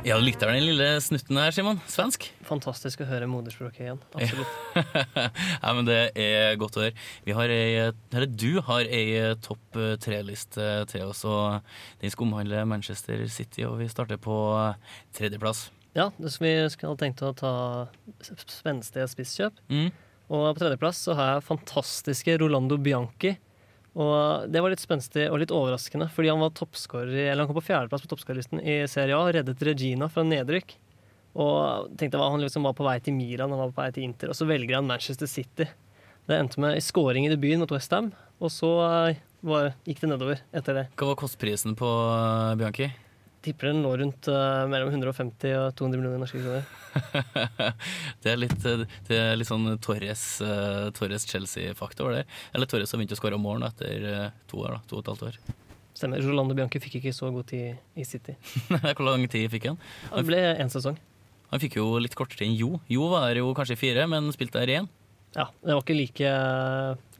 Ja, 0.00 0.16
du 0.16 0.24
likte 0.24 0.46
den 0.48 0.62
lille 0.64 0.86
snutten 1.04 1.36
her, 1.36 1.52
Simon? 1.52 1.76
Svensk? 1.90 2.24
Fantastisk 2.48 3.02
å 3.04 3.06
høre 3.10 3.26
moderspråket 3.28 3.82
igjen. 3.84 3.98
Absolutt. 4.16 4.54
ja, 5.64 5.72
men 5.76 5.84
Det 5.84 5.98
er 6.16 6.56
godt 6.60 6.78
å 6.78 6.86
høre. 6.86 6.94
Vi 7.26 7.34
har 7.36 7.52
ei, 7.52 7.74
eller 7.92 8.30
du 8.32 8.62
har 8.64 8.88
ei 8.88 9.34
topp 9.44 9.76
tre-liste 10.00 10.70
til 10.88 11.04
oss. 11.04 11.20
og 11.28 11.60
Den 12.00 12.14
skal 12.14 12.26
omhandle 12.30 12.64
Manchester 12.70 13.26
City, 13.28 13.66
og 13.68 13.76
vi 13.82 13.90
starter 13.92 14.16
på 14.16 14.38
tredjeplass. 15.18 15.66
Ja, 15.92 16.08
vi 16.16 16.54
skal 16.72 16.96
tenkt 16.96 17.20
å 17.20 17.34
ta 17.36 17.52
spenstige 18.24 19.04
spisskjøp. 19.10 19.60
Mm. 19.68 19.90
Og 20.30 20.48
på 20.54 20.62
tredjeplass 20.62 21.04
så 21.10 21.18
har 21.18 21.34
jeg 21.34 21.48
fantastiske 21.50 22.40
Rolando 22.40 22.80
Bianchi. 22.80 23.36
Og 23.98 24.46
det 24.50 24.60
var 24.62 24.70
litt 24.70 24.82
spenstig 24.82 25.26
og 25.30 25.40
litt 25.42 25.54
overraskende, 25.54 26.06
fordi 26.14 26.30
han 26.30 26.42
var 26.42 26.52
Eller 26.54 27.42
han 27.42 27.48
kom 27.48 27.58
på 27.58 27.66
fjerdeplass 27.66 28.02
på 28.04 28.12
toppskårerlisten 28.12 28.60
i 28.62 28.86
Serie 28.86 29.16
A 29.16 29.32
reddet 29.32 29.62
Regina 29.62 30.08
fra 30.08 30.22
nedrykk. 30.22 30.76
Og 31.34 31.90
tenkte 31.98 32.18
Han 32.18 32.40
liksom 32.40 32.62
var 32.62 32.74
på 32.74 32.84
vei 32.84 32.98
til 33.00 33.14
Milan, 33.14 33.50
han 33.50 33.58
var 33.58 33.72
på 33.72 33.82
vei 33.82 33.90
til 33.92 34.04
Inter, 34.04 34.30
og 34.30 34.38
så 34.38 34.46
velger 34.46 34.76
han 34.76 34.86
Manchester 34.86 35.26
City. 35.26 35.66
Det 36.26 36.38
endte 36.38 36.60
med 36.60 36.82
skåring 36.82 37.26
i 37.26 37.30
debuten 37.30 37.62
mot 37.62 37.70
Westham, 37.70 38.12
og 38.40 38.50
så 38.50 38.70
var, 39.42 39.72
gikk 39.86 40.02
det 40.02 40.10
nedover 40.10 40.42
etter 40.52 40.76
det. 40.76 40.88
Hva 40.98 41.12
var 41.12 41.18
kostprisen 41.18 41.74
på 41.78 41.88
Bianchi? 42.60 42.90
Tipper 43.40 43.70
den 43.70 43.80
lå 43.80 43.94
rundt 43.96 44.28
uh, 44.28 44.66
mellom 44.68 44.90
150 44.92 45.54
og 45.56 45.70
200 45.78 46.00
millioner 46.00 46.20
norske 46.20 46.42
kroner. 46.42 46.66
det, 48.22 48.34
er 48.34 48.36
litt, 48.36 48.66
det 49.08 49.16
er 49.16 49.38
litt 49.38 49.48
sånn 49.48 49.78
Torres, 49.80 50.24
uh, 50.44 50.90
Torres 50.96 51.24
Chelsea-faktor 51.30 52.18
der. 52.18 52.28
Eller 52.52 52.68
Torres 52.68 52.92
har 52.92 53.00
begynt 53.00 53.14
å 53.16 53.18
skåre 53.20 53.40
mål 53.40 53.64
etter 53.70 54.04
uh, 54.04 54.26
to 54.50 54.60
år, 54.60 54.76
da, 54.76 54.82
to 54.90 54.98
og 54.98 55.04
et 55.06 55.12
halvt 55.14 55.26
år. 55.30 55.40
Stemmer. 55.96 56.20
Rolando 56.24 56.56
Bianchi 56.56 56.82
fikk 56.84 56.98
ikke 57.00 57.14
så 57.16 57.30
god 57.32 57.48
tid 57.48 57.80
i 57.96 58.04
City. 58.08 58.36
Hvor 58.68 59.06
lang 59.08 59.24
tid 59.32 59.48
fikk 59.52 59.70
han? 59.70 59.80
Han 60.12 60.28
ble 60.28 60.42
én 60.52 60.72
sesong. 60.72 61.00
Han 61.50 61.62
fikk 61.62 61.80
jo 61.80 61.94
litt 62.00 62.16
kortere 62.18 62.46
enn 62.46 62.58
Jo. 62.58 62.76
Jo 62.92 63.08
var 63.12 63.32
jo 63.36 63.54
kanskje 63.56 63.78
fire, 63.80 64.04
men 64.10 64.28
spilte 64.36 64.60
der 64.60 64.82
én. 64.82 64.90
Ja, 65.34 65.46
det 65.62 65.72
var 65.72 65.80
ikke 65.84 65.96
like, 65.96 66.30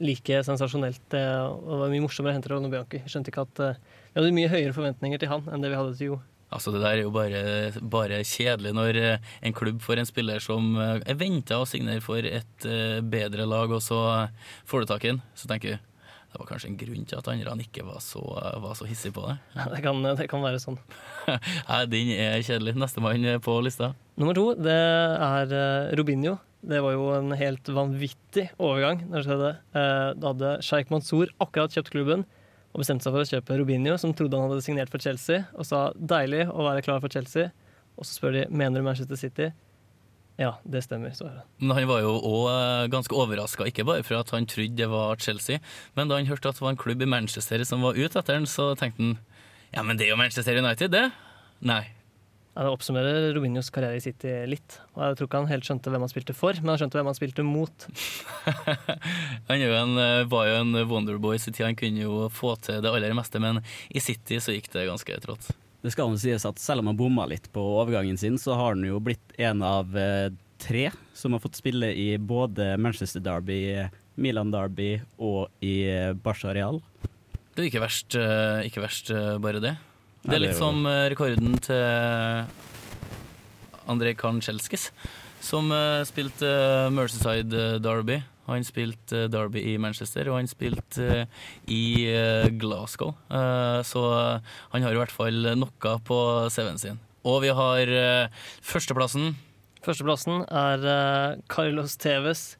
like 0.03 0.43
sensasjonelt. 0.45 1.01
Det 1.11 1.23
var 1.25 1.89
mye 1.91 2.03
morsommere 2.03 2.35
å 2.35 2.37
hente 2.37 2.51
Rolando 2.51 2.71
Bianchi. 2.71 3.01
Jeg 3.01 3.13
skjønte 3.13 3.33
ikke 3.33 3.45
at 3.47 3.63
vi 4.11 4.19
hadde 4.19 4.35
mye 4.35 4.51
høyere 4.51 4.75
forventninger 4.75 5.21
til 5.21 5.31
han 5.31 5.45
enn 5.51 5.63
det 5.63 5.71
vi 5.71 5.79
hadde 5.79 5.97
til 5.99 6.11
Jo. 6.11 6.19
Altså 6.51 6.73
Det 6.75 6.81
der 6.83 6.97
er 6.97 7.05
jo 7.05 7.13
bare, 7.15 7.41
bare 7.79 8.17
kjedelig 8.27 8.73
når 8.75 8.97
en 9.39 9.53
klubb 9.55 9.79
får 9.79 10.01
en 10.01 10.09
spiller 10.09 10.43
som 10.43 10.73
er 10.75 11.15
venta 11.15 11.61
å 11.61 11.67
signere 11.69 12.03
for 12.03 12.19
et 12.27 12.65
bedre 13.07 13.45
lag, 13.47 13.71
og 13.71 13.79
så 13.79 14.27
får 14.67 14.83
du 14.83 14.89
tak 14.89 15.05
i 15.07 15.13
ham. 15.13 15.21
Så 15.31 15.47
tenker 15.47 15.77
du 15.77 15.87
det 16.31 16.39
var 16.39 16.47
kanskje 16.47 16.69
en 16.69 16.77
grunn 16.79 17.07
til 17.07 17.17
at 17.19 17.27
andre 17.27 17.55
ikke 17.59 17.83
var 17.83 17.99
så, 17.99 18.21
var 18.63 18.75
så 18.79 18.85
hissige 18.87 19.11
på 19.17 19.25
det. 19.27 19.33
Ja, 19.57 19.65
det, 19.73 19.81
kan, 19.83 19.97
det 20.03 20.27
kan 20.31 20.43
være 20.43 20.61
sånn. 20.63 20.77
Nei, 21.69 21.81
Den 21.91 22.11
er 22.15 22.37
kjedelig. 22.47 22.77
Nestemann 22.79 23.27
på 23.43 23.57
lista. 23.65 23.91
Nummer 24.19 24.37
to 24.37 24.45
det 24.55 24.71
er 24.71 25.55
Robinho. 25.99 26.37
Det 26.63 26.79
var 26.85 26.95
jo 26.95 27.09
en 27.17 27.35
helt 27.35 27.67
vanvittig 27.75 28.47
overgang. 28.61 29.03
det 29.11 29.25
skjedde. 29.25 29.51
Da 29.73 30.31
hadde 30.31 30.53
Sheikh 30.63 30.93
Mansour 30.93 31.33
akkurat 31.41 31.75
kjøpt 31.75 31.91
klubben 31.95 32.23
og 32.71 32.83
bestemte 32.83 33.05
seg 33.05 33.15
for 33.15 33.23
å 33.23 33.29
kjøpe 33.29 33.57
Robinho, 33.59 33.97
som 33.99 34.13
trodde 34.15 34.39
han 34.39 34.51
hadde 34.51 34.63
signert 34.65 34.91
for 34.93 35.03
Chelsea, 35.03 35.43
og 35.55 35.67
sa 35.67 35.89
deilig 35.95 36.45
å 36.49 36.63
være 36.67 36.83
klar 36.85 37.01
for 37.03 37.11
Chelsea. 37.11 37.51
Og 37.99 38.07
så 38.07 38.15
spør 38.15 38.37
de 38.37 38.45
mener 38.49 38.79
du 38.79 38.87
Manchester 38.87 39.19
City. 39.19 39.51
Ja, 40.39 40.55
det 40.63 40.83
stemmer. 40.85 41.11
så. 41.13 41.27
Men 41.59 41.75
han 41.77 41.87
var 41.89 42.01
jo 42.01 42.15
òg 42.17 42.89
ganske 42.93 43.13
overraska, 43.13 43.67
ikke 43.67 43.85
bare 43.85 44.05
for 44.07 44.21
at 44.21 44.31
han 44.33 44.47
trodde 44.49 44.79
det 44.79 44.87
var 44.89 45.19
Chelsea, 45.21 45.59
men 45.95 46.09
da 46.09 46.17
han 46.17 46.29
hørte 46.29 46.49
at 46.49 46.57
det 46.57 46.65
var 46.65 46.73
en 46.73 46.81
klubb 46.81 47.03
i 47.03 47.09
Manchester 47.09 47.63
som 47.67 47.83
var 47.85 47.99
ute 47.99 48.17
etter 48.17 48.39
han, 48.39 48.47
så 48.49 48.71
tenkte 48.79 49.03
han 49.03 49.17
ja, 49.71 49.83
men 49.87 49.95
det 49.95 50.07
er 50.07 50.11
jo 50.11 50.19
Manchester 50.19 50.57
United, 50.57 50.91
det. 50.91 51.05
Nei. 51.63 51.83
Ja, 52.51 52.65
det 52.65 52.71
oppsummerer 52.73 53.29
Robinhos 53.35 53.71
karriere 53.71 53.95
i 53.95 54.03
City 54.03 54.33
litt. 54.49 54.75
Og 54.91 55.05
Jeg 55.05 55.17
tror 55.17 55.29
ikke 55.29 55.39
han 55.39 55.51
helt 55.51 55.67
skjønte 55.67 55.93
hvem 55.93 56.03
han 56.03 56.11
spilte 56.11 56.35
for, 56.35 56.57
men 56.59 56.73
han 56.73 56.81
skjønte 56.81 56.99
hvem 56.99 57.09
han 57.11 57.17
spilte 57.17 57.45
mot. 57.47 57.87
han 59.49 59.63
jo 59.63 59.71
en, 59.77 59.95
var 60.31 60.49
jo 60.49 60.59
en 60.59 60.83
wonderboy 60.89 61.37
i 61.37 61.41
sin 61.41 61.55
tid, 61.55 61.69
han 61.69 61.79
kunne 61.79 62.03
jo 62.03 62.27
få 62.33 62.57
til 62.59 62.83
det 62.83 62.91
aller 62.91 63.15
meste, 63.15 63.39
men 63.39 63.63
i 63.89 64.03
City 64.03 64.41
så 64.43 64.57
gikk 64.57 64.67
det 64.75 64.89
ganske 64.91 65.19
trått. 65.23 65.53
Det 65.81 65.89
skal 65.95 66.11
jo 66.13 66.19
sies 66.21 66.45
at 66.45 66.61
selv 66.61 66.83
om 66.83 66.91
han 66.91 66.97
bomma 66.97 67.25
litt 67.29 67.47
på 67.53 67.61
overgangen 67.81 68.19
sin, 68.19 68.37
så 68.37 68.53
har 68.57 68.75
han 68.75 68.85
jo 68.85 68.99
blitt 69.01 69.33
en 69.41 69.63
av 69.65 69.95
eh, 69.97 70.29
tre 70.61 70.91
som 71.17 71.33
har 71.33 71.41
fått 71.41 71.57
spille 71.57 71.89
i 71.97 72.13
både 72.21 72.75
Manchester 72.77 73.23
Derby, 73.25 73.87
Milan 74.21 74.53
Derby 74.53 74.99
og 75.17 75.49
i 75.65 75.79
eh, 75.89 76.11
Barca 76.13 76.53
Real. 76.53 76.77
Det 77.55 77.63
er 77.65 77.71
ikke 77.71 77.81
verst, 77.81 78.13
eh, 78.13 78.61
ikke 78.69 78.83
verst 78.85 79.09
bare 79.41 79.63
det. 79.63 79.73
Det 80.21 80.35
er 80.37 80.43
litt 80.43 80.57
som 80.59 80.85
rekorden 80.85 81.55
til 81.65 82.45
Andrej 83.89 84.13
Kanchelskis, 84.21 84.91
som 85.41 85.71
spilte 86.05 86.51
Merceside 86.93 87.79
Derby. 87.81 88.19
Han 88.45 88.65
spilte 88.67 89.25
Derby 89.31 89.63
i 89.73 89.77
Manchester, 89.81 90.29
og 90.29 90.37
han 90.37 90.49
spilte 90.49 91.25
i 91.65 92.05
Glasgow. 92.61 93.15
Så 93.87 94.03
han 94.75 94.85
har 94.85 94.93
i 94.93 95.01
hvert 95.01 95.13
fall 95.15 95.53
noe 95.57 95.97
på 96.05 96.19
CV-en 96.53 96.81
sin. 96.81 97.01
Og 97.25 97.41
vi 97.45 97.51
har 97.57 97.93
førsteplassen. 98.61 99.33
Førsteplassen 99.81 100.43
er 100.45 101.39
Carlos 101.49 101.97
Tevez. 102.01 102.51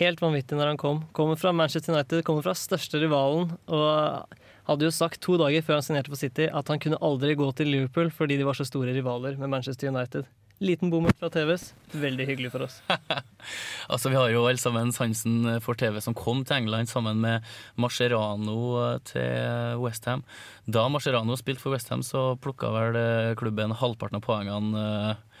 Helt 0.00 0.18
vanvittig 0.22 0.58
når 0.58 0.72
han 0.72 0.80
kom. 0.80 1.04
Kommer 1.14 1.38
fra 1.38 1.54
Manchester 1.54 1.94
United, 1.94 2.24
kommer 2.26 2.42
fra 2.42 2.58
største 2.58 2.98
rivalen. 2.98 3.54
og 3.70 4.26
hadde 4.68 4.86
jo 4.88 4.94
sagt 4.94 5.20
to 5.24 5.36
dager 5.40 5.64
før 5.64 5.78
han 5.80 5.86
signerte 5.86 6.12
for 6.12 6.20
City 6.20 6.48
at 6.48 6.70
han 6.72 6.80
kunne 6.82 7.00
aldri 7.04 7.36
gå 7.38 7.50
til 7.58 7.70
Liverpool 7.72 8.10
fordi 8.14 8.38
de 8.40 8.46
var 8.48 8.56
så 8.58 8.66
store 8.68 8.94
rivaler 8.96 9.36
med 9.40 9.52
Manchester 9.52 9.90
United. 9.92 10.28
Liten 10.62 10.88
bommert 10.88 11.18
fra 11.18 11.28
TVs. 11.34 11.72
Veldig 11.98 12.26
hyggelig 12.28 12.52
for 12.54 12.64
oss. 12.68 12.78
Altså, 13.92 14.08
Vi 14.08 14.16
har 14.16 14.30
jo 14.32 14.46
alle 14.48 14.60
sammen 14.62 14.92
sansen 14.94 15.58
for 15.60 15.76
TV 15.76 15.98
som 16.00 16.14
kom 16.16 16.44
til 16.46 16.62
England 16.62 16.88
sammen 16.88 17.18
med 17.20 17.44
Mascherano 17.76 18.56
til 19.04 19.76
Westham. 19.82 20.22
Da 20.64 20.86
Mascherano 20.88 21.36
spilte 21.36 21.60
for 21.60 21.74
Westham, 21.74 22.00
så 22.06 22.38
plukka 22.40 22.70
vel 22.72 22.96
eh, 22.96 23.34
klubben 23.36 23.74
halvparten 23.76 24.16
av 24.16 24.24
poengene 24.24 24.86
eh, 25.10 25.33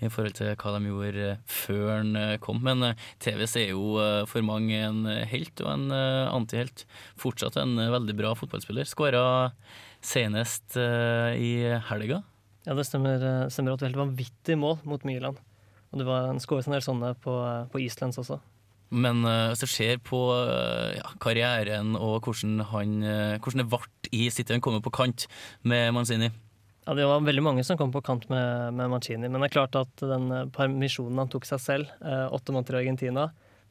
i 0.00 0.08
forhold 0.12 0.36
til 0.38 0.54
hva 0.58 0.72
de 0.76 0.88
gjorde 0.88 1.26
eh, 1.34 1.40
før 1.50 1.86
han 1.92 2.16
eh, 2.18 2.36
kom. 2.42 2.60
Men 2.64 2.84
eh, 2.86 3.06
TVs 3.22 3.56
er 3.60 3.72
jo 3.72 3.98
for 4.30 4.44
mange 4.46 4.76
en 4.78 5.04
helt 5.30 5.62
og 5.64 5.70
en 5.72 5.92
antihelt. 5.92 6.86
Fortsatt 7.20 7.58
en 7.60 7.76
veldig 7.78 8.16
bra 8.18 8.32
fotballspiller. 8.38 8.88
Skåra 8.88 9.22
senest 10.00 10.78
i 10.80 11.52
helga. 11.90 12.22
Ja, 12.64 12.76
det 12.76 12.86
stemmer, 12.88 13.20
stemmer 13.52 13.74
var 13.74 13.88
helt 13.88 14.00
vanvittig 14.00 14.56
mål 14.60 14.78
mot 14.88 15.04
Milan. 15.08 15.36
Og 15.90 16.00
det 16.00 16.06
var 16.08 16.30
en 16.30 16.40
skåret 16.40 16.68
en 16.68 16.76
del 16.76 16.84
sånne 16.84 17.12
på, 17.20 17.34
på 17.72 17.82
Islands 17.82 18.20
også. 18.20 18.38
Men 18.90 19.22
hvis 19.22 19.62
du 19.62 19.68
ser 19.70 20.00
på 20.02 20.18
ja, 20.96 21.12
karrieren 21.22 21.92
og 21.98 22.24
hvordan, 22.26 22.62
han, 22.72 22.96
hvordan 23.38 23.62
det 23.62 23.68
ble 23.70 24.14
i 24.16 24.24
City 24.34 24.56
Han 24.56 24.64
kommer 24.64 24.82
på 24.82 24.94
kant 24.94 25.28
med 25.62 25.92
Manzini. 25.94 26.30
Ja, 26.86 26.94
Det 26.96 27.04
var 27.06 27.20
veldig 27.20 27.42
mange 27.44 27.64
som 27.66 27.76
kom 27.78 27.92
på 27.92 28.00
kant 28.02 28.24
med, 28.32 28.72
med 28.74 28.90
Mancini. 28.90 29.28
Men 29.28 29.40
det 29.42 29.50
er 29.50 29.56
klart 29.58 29.76
at 29.78 30.00
den 30.00 30.30
eh, 30.32 30.46
permisjonen 30.54 31.18
han 31.20 31.28
tok 31.30 31.44
seg 31.48 31.60
selv, 31.62 31.92
eh, 32.00 32.26
åtte 32.32 32.54
måneder 32.56 32.78
i 32.78 32.84
Argentina, 32.86 33.28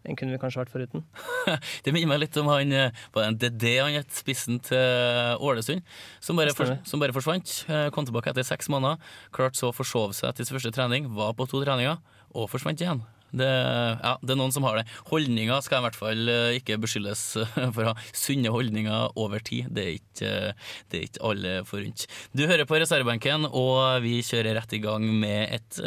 den 0.07 0.15
kunne 0.15 0.31
vi 0.31 0.39
kanskje 0.39 0.61
vært 0.61 0.71
foruten. 0.71 1.01
Det 1.83 1.91
minner 1.91 2.13
meg 2.13 2.21
litt 2.21 2.37
om 2.39 2.47
han 2.47 2.71
var 2.71 2.93
på 3.11 3.19
en 3.25 3.35
DD 3.41 3.65
han 3.81 3.97
het, 3.97 4.13
spissen 4.15 4.61
til 4.63 5.35
Ålesund, 5.43 5.81
som 6.23 6.39
bare, 6.39 6.53
for, 6.55 6.77
som 6.87 7.01
bare 7.03 7.15
forsvant. 7.17 7.57
eh, 7.67 7.89
Kom 7.91 8.07
tilbake 8.07 8.31
etter 8.31 8.47
seks 8.47 8.69
måneder. 8.71 9.01
Klart 9.35 9.59
så 9.59 9.73
å 9.73 9.75
forsove 9.75 10.15
seg 10.15 10.37
til 10.37 10.47
sin 10.47 10.55
første 10.55 10.71
trening, 10.77 11.09
var 11.17 11.33
på 11.35 11.49
to 11.51 11.59
treninger, 11.65 11.99
og 12.31 12.47
forsvant 12.53 12.79
igjen. 12.79 13.01
Det, 13.31 13.47
ja, 13.47 14.15
det 14.21 14.33
er 14.33 14.39
noen 14.39 14.53
som 14.53 14.65
har 14.65 14.79
det. 14.79 14.85
Holdninger 15.11 15.61
skal 15.65 15.81
i 15.81 15.87
hvert 15.87 15.99
fall 15.99 16.31
eh, 16.31 16.57
ikke 16.57 16.79
beskyldes 16.81 17.23
eh, 17.41 17.57
for 17.75 17.85
å 17.85 17.93
ha 17.93 18.05
sunne 18.15 18.53
holdninger 18.53 19.17
over 19.19 19.43
tid. 19.45 19.69
Det 19.75 19.85
er 19.85 19.97
ikke, 19.97 20.29
eh, 20.29 20.69
det 20.89 20.99
er 20.99 21.07
ikke 21.09 21.25
alle 21.31 21.55
forunt. 21.69 22.05
Du 22.33 22.45
hører 22.49 22.69
på 22.69 22.79
reservebenken, 22.81 23.49
og 23.49 24.01
vi 24.05 24.19
kjører 24.25 24.57
rett 24.59 24.77
i 24.77 24.81
gang 24.83 25.05
med 25.21 25.59
et 25.59 25.81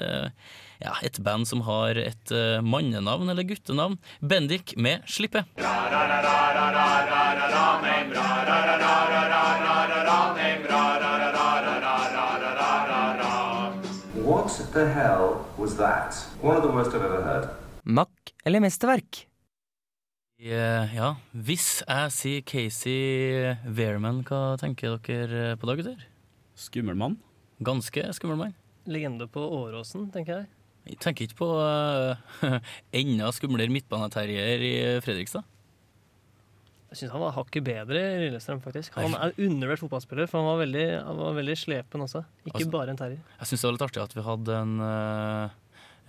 ja, 0.82 0.96
et 1.06 1.18
band 1.22 1.46
som 1.46 1.62
har 1.62 1.98
et 2.00 2.32
mannenavn 2.66 3.30
eller 3.30 3.46
guttenavn. 3.46 3.98
Bendik 4.18 4.74
med 4.76 5.06
Slippe. 5.06 5.44
What 14.22 14.72
the 14.72 14.88
hell 14.88 15.51
was 15.62 15.76
that? 15.76 16.10
One 16.42 16.56
of 16.56 16.62
the 16.62 16.72
worst 16.74 16.90
I've 16.90 17.04
ever 17.06 17.22
heard. 17.22 17.44
Mack 17.84 18.32
eller 18.44 18.60
mesterverk? 18.60 19.28
Yeah, 20.42 20.90
ja, 20.90 21.10
hvis 21.30 21.84
jeg 21.86 22.14
sier 22.16 22.42
Casey 22.42 23.52
Wehrman, 23.62 24.24
hva 24.26 24.56
tenker 24.58 24.96
dere 25.06 25.52
på 25.54 25.68
da, 25.70 25.76
gutter? 25.78 26.02
Skummel 26.58 26.98
mann. 26.98 27.14
Ganske 27.62 28.08
skummel 28.18 28.40
mann. 28.40 28.56
Legende 28.90 29.28
på 29.30 29.44
Åråsen, 29.60 30.08
tenker 30.10 30.40
jeg. 30.40 30.50
Jeg 30.90 30.98
tenker 31.04 31.28
ikke 31.28 31.38
på 31.44 31.52
uh, 31.62 32.58
enda 33.02 33.30
skumlere 33.30 33.70
midtbaneterrier 33.70 34.66
i 34.66 34.74
Fredrikstad. 35.04 35.46
Jeg 36.92 36.98
syns 37.00 37.12
han 37.14 37.22
var 37.24 37.32
hakket 37.32 37.64
bedre 37.64 38.00
i 38.04 38.18
Lillestrøm, 38.26 38.58
faktisk. 38.60 38.92
Han 39.00 39.14
er 39.16 39.32
undervurdert 39.40 39.80
fotballspiller, 39.80 40.28
for 40.28 40.42
han 40.42 40.50
var 40.50 40.58
veldig, 40.60 40.86
han 41.06 41.16
var 41.22 41.38
veldig 41.38 41.54
slepen 41.56 42.04
også. 42.04 42.20
Ikke 42.44 42.58
Altså- 42.60 42.70
bare 42.74 42.90
en 42.92 43.00
terrier. 43.00 43.22
Jeg 43.40 43.48
syns 43.48 43.62
det 43.62 43.68
var 43.70 43.72
litt 43.78 43.88
artig 43.88 44.02
at 44.02 44.14
vi 44.18 44.24
hadde 44.26 44.56
en, 44.58 44.74
eh, 44.84 45.48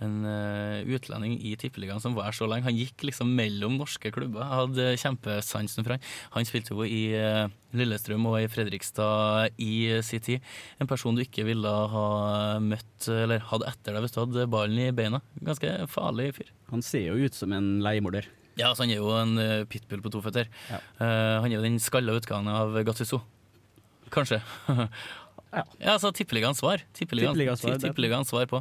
en 0.04 0.16
eh, 0.26 0.84
utlending 0.84 1.38
i 1.40 1.54
Tippeligaen 1.56 2.02
som 2.02 2.14
var 2.14 2.32
så 2.36 2.44
lenge. 2.50 2.64
Han 2.68 2.76
gikk 2.76 3.00
liksom 3.08 3.32
mellom 3.34 3.78
norske 3.78 4.12
klubber. 4.12 4.44
Jeg 4.44 4.60
hadde 4.60 4.98
kjempesansen 5.00 5.84
for 5.86 5.94
han. 5.94 6.00
Han 6.32 6.44
spilte 6.44 6.74
jo 6.76 6.82
i 6.84 7.14
eh, 7.16 7.48
Lillestrøm 7.72 8.26
og 8.26 8.42
i 8.42 8.46
Fredrikstad 8.52 9.54
i 9.56 10.02
sin 10.02 10.20
tid. 10.20 10.40
En 10.80 10.86
person 10.86 11.14
du 11.16 11.22
ikke 11.24 11.46
ville 11.46 11.64
ha 11.66 12.58
møtt 12.60 13.08
eller 13.08 13.38
hadde 13.40 13.68
etter 13.72 13.94
deg 13.96 14.02
hvis 14.04 14.12
du 14.12 14.20
hadde 14.26 14.50
ballen 14.50 14.78
i 14.84 14.90
beina. 14.92 15.22
Ganske 15.42 15.88
farlig 15.88 16.34
fyr. 16.34 16.50
Han 16.70 16.82
ser 16.82 17.08
jo 17.08 17.24
ut 17.24 17.32
som 17.32 17.52
en 17.56 17.80
leiemorder. 17.80 18.26
Ja, 18.58 18.70
altså 18.70 18.84
Han 18.84 18.94
er 18.94 19.02
jo 19.02 19.10
en 19.18 19.36
eh, 19.42 19.66
pitbull 19.70 20.02
på 20.04 20.12
to 20.14 20.22
føtter. 20.24 20.48
Ja. 20.70 20.80
Uh, 21.00 21.42
han 21.42 21.50
er 21.50 21.58
jo 21.58 21.64
den 21.64 21.80
skalla 21.82 22.14
utgangen 22.14 22.52
av 22.54 22.76
Gattuso. 22.86 23.20
Kanskje. 24.14 24.40
ja. 25.82 25.96
så 25.98 26.12
Tippeligaens 26.14 26.62
svar. 26.62 26.84
Tippeligaens 26.94 27.62
svar, 27.62 27.78
det. 27.82 28.24
Svar 28.30 28.50
på 28.50 28.60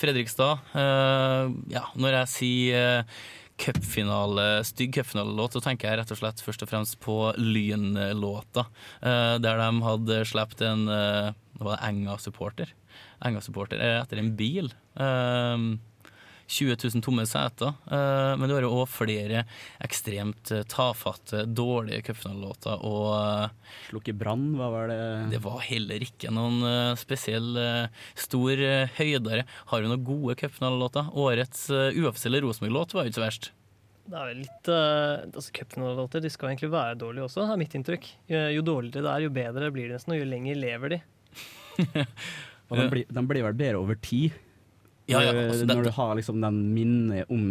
Fredrikstad. 0.00 0.64
Uh, 0.74 1.52
ja, 1.72 1.86
når 1.96 2.20
jeg 2.20 2.32
sier 2.34 3.00
uh, 3.00 3.20
cupfinale, 3.60 4.48
stygg 4.68 4.94
cupfinalelåt, 4.96 5.56
så 5.56 5.64
tenker 5.64 5.88
jeg 5.88 6.00
rett 6.00 6.12
og 6.12 6.20
slett 6.20 6.44
først 6.44 6.64
og 6.64 6.70
fremst 6.70 6.96
på 7.04 7.16
Lynlåta. 7.36 8.64
der 9.04 9.60
de 9.60 9.84
hadde 9.84 10.22
sluppet 10.28 10.64
en 10.64 10.86
uh, 10.88 11.74
Enga-supporter. 11.76 12.72
Enga-supporter 13.20 13.84
etter 13.84 14.22
en 14.22 14.32
bil. 14.36 14.72
Uh, 14.96 15.76
20 16.50 16.76
000 16.96 17.04
tomme 17.04 17.24
seter. 17.28 17.74
eh, 17.90 18.32
men 18.36 18.50
du 18.50 18.56
har 18.56 18.66
jo 18.66 18.72
òg 18.82 18.88
flere 18.90 19.44
ekstremt 19.84 20.50
eh, 20.54 20.64
tafatte, 20.70 21.44
dårlige 21.46 22.02
cupfinalelåter. 22.08 22.82
Og 22.86 23.14
eh, 23.14 23.78
Slukke 23.90 24.14
brann, 24.18 24.50
hva 24.58 24.70
var 24.72 24.90
det? 24.90 24.98
det 25.36 25.42
var 25.44 25.62
heller 25.62 26.02
ikke 26.02 26.32
noen 26.34 26.96
spesiell 26.98 27.54
stor 28.18 28.60
høydere. 28.98 29.46
Har 29.70 29.80
du 29.80 29.88
noen 29.88 30.04
gode 30.04 30.36
cupfinalelåter? 30.40 31.14
Årets 31.14 31.68
uoffisielle 31.70 32.42
Rosenborg-låt 32.42 32.94
var 32.96 33.06
jo 33.06 33.12
ikke 33.12 33.20
så 33.20 33.26
verst. 33.26 33.50
Det 34.10 34.18
er 34.18 34.30
vel 34.32 34.40
litt 34.42 34.68
uh, 34.72 35.22
altså 35.28 35.52
Cupfinalelåter 35.54 36.22
de 36.24 36.30
skal 36.34 36.50
egentlig 36.50 36.72
være 36.72 36.98
dårlige 36.98 37.28
også, 37.28 37.44
er 37.46 37.58
mitt 37.60 37.76
inntrykk. 37.78 38.08
Jo, 38.32 38.40
jo 38.56 38.64
dårligere 38.66 39.04
det 39.06 39.12
er, 39.12 39.24
jo 39.26 39.34
bedre 39.36 39.70
blir 39.74 39.86
det 39.86 40.00
nesten, 40.00 40.16
og 40.16 40.22
jo 40.22 40.30
lenger 40.32 40.58
lever 40.58 40.96
de. 40.96 41.00
Og 41.78 42.80
de, 42.80 42.86
blir, 42.94 43.04
de 43.06 43.26
blir 43.30 43.46
vel 43.46 43.60
bedre 43.60 43.82
over 43.82 44.00
tid. 44.02 44.34
Ja, 45.10 45.20
ja, 45.26 45.32
når, 45.34 45.44
altså, 45.50 45.66
det- 45.66 45.76
når 45.76 45.84
du 45.90 45.92
har 46.00 46.16
liksom 46.18 46.40
den 46.40 46.58
minnet 46.74 47.30
om, 47.30 47.44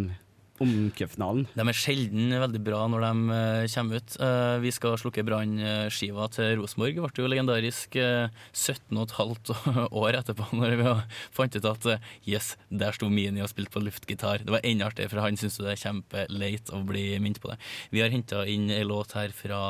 om 0.59 0.71
cupfinalen. 0.91 1.45
De 1.55 1.63
er 1.63 1.77
sjelden 1.77 2.33
veldig 2.35 2.59
bra 2.65 2.81
når 2.91 2.99
de 3.05 3.11
uh, 3.31 3.67
kommer 3.71 4.01
ut. 4.01 4.15
Uh, 4.19 4.57
vi 4.59 4.71
skal 4.75 4.97
slukke 4.99 5.23
brannskiva 5.23 6.25
til 6.35 6.57
Rosenborg. 6.59 6.97
Det 6.99 7.05
ble 7.15 7.23
jo 7.23 7.29
legendarisk 7.31 7.95
eh, 7.95 8.27
17 8.51 8.91
15 9.07 9.87
år 10.03 10.17
etterpå, 10.19 10.49
når 10.59 10.75
vi 10.81 10.95
fant 11.31 11.55
ut 11.55 11.69
at 11.71 11.87
uh, 11.87 12.09
yes, 12.27 12.57
der 12.69 12.91
sto 12.91 13.07
Mini 13.07 13.39
og 13.45 13.47
spilte 13.53 13.71
på 13.77 13.83
luftgitar. 13.85 14.43
Det 14.43 14.51
var 14.51 14.59
enda 14.67 14.89
artigere, 14.91 15.13
for 15.13 15.23
han 15.23 15.39
syns 15.39 15.55
det 15.63 15.71
er 15.77 15.79
kjempeleit 15.85 16.73
å 16.75 16.83
bli 16.83 17.05
minnet 17.23 17.39
på 17.39 17.53
det. 17.53 17.59
Vi 17.95 18.03
har 18.03 18.11
henta 18.11 18.43
inn 18.43 18.67
ei 18.69 18.83
låt 18.83 19.15
her 19.15 19.31
fra 19.31 19.61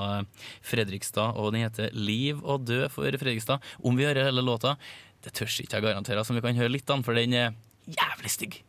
Fredrikstad, 0.65 1.37
og 1.37 1.53
den 1.53 1.67
heter 1.67 1.93
'Liv 1.93 2.41
og 2.43 2.65
død 2.65 2.89
for 2.91 3.05
Fredrikstad'. 3.05 3.61
Om 3.85 3.95
vi 3.97 4.09
hører 4.09 4.25
hele 4.31 4.41
låta, 4.41 4.77
det 5.21 5.33
tør 5.37 5.45
ikke 5.51 5.75
jeg 5.77 5.83
garantere, 5.83 6.25
som 6.25 6.33
vi 6.35 6.41
kan 6.41 6.55
høre 6.55 6.71
litt 6.71 6.89
an, 6.89 7.03
for 7.03 7.13
den 7.13 7.33
er 7.33 7.53
jævlig 7.87 8.31
stygg. 8.31 8.63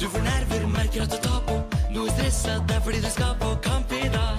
Du 0.00 0.08
får 0.08 0.20
nerver, 0.20 0.66
merker 0.68 1.02
at 1.02 1.10
du 1.10 1.16
tar 1.22 1.40
på. 1.48 1.54
Noe 1.94 2.10
stressa, 2.10 2.58
det 2.68 2.76
er 2.76 2.80
fordi 2.80 3.00
du 3.00 3.10
skal 3.10 3.36
på 3.40 3.54
kamp 3.62 3.92
i 3.92 4.08
dag. 4.08 4.36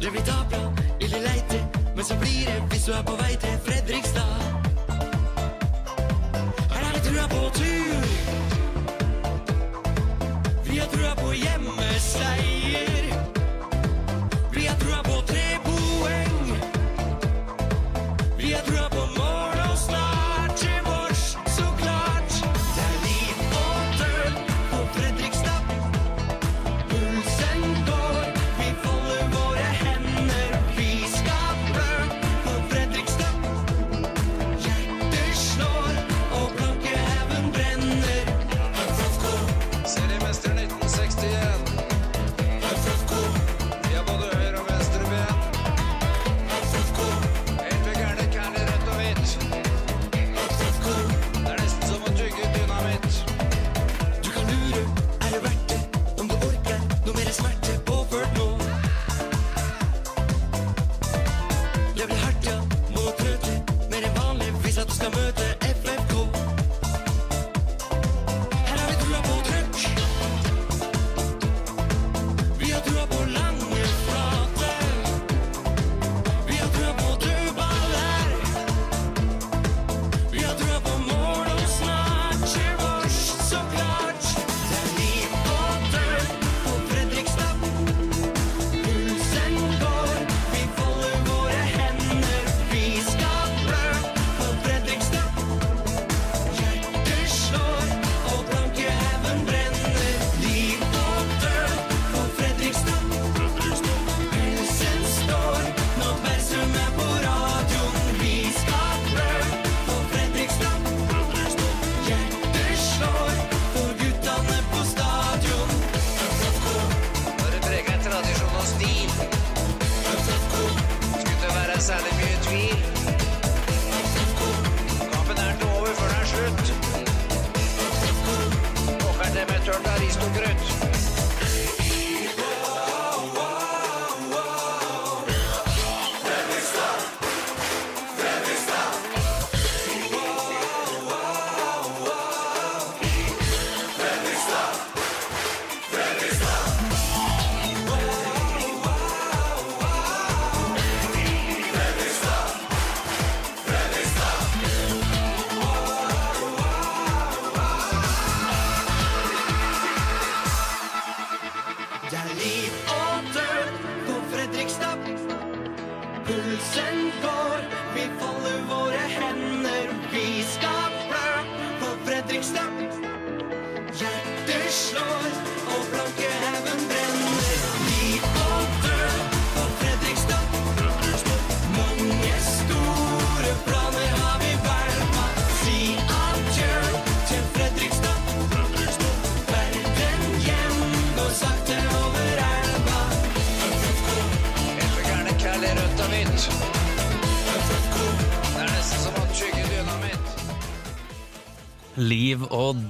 Det 0.00 0.10
blir 0.10 0.24
tapla, 0.24 0.72
ille 1.00 1.18
leite 1.18 1.66
Men 1.96 2.04
så 2.04 2.14
blir 2.20 2.44
det 2.46 2.62
hvis 2.70 2.84
du 2.84 2.92
er 2.92 3.02
på 3.02 3.12
vei 3.16 3.36
til 3.40 3.58
Fredrikstad 3.64 4.03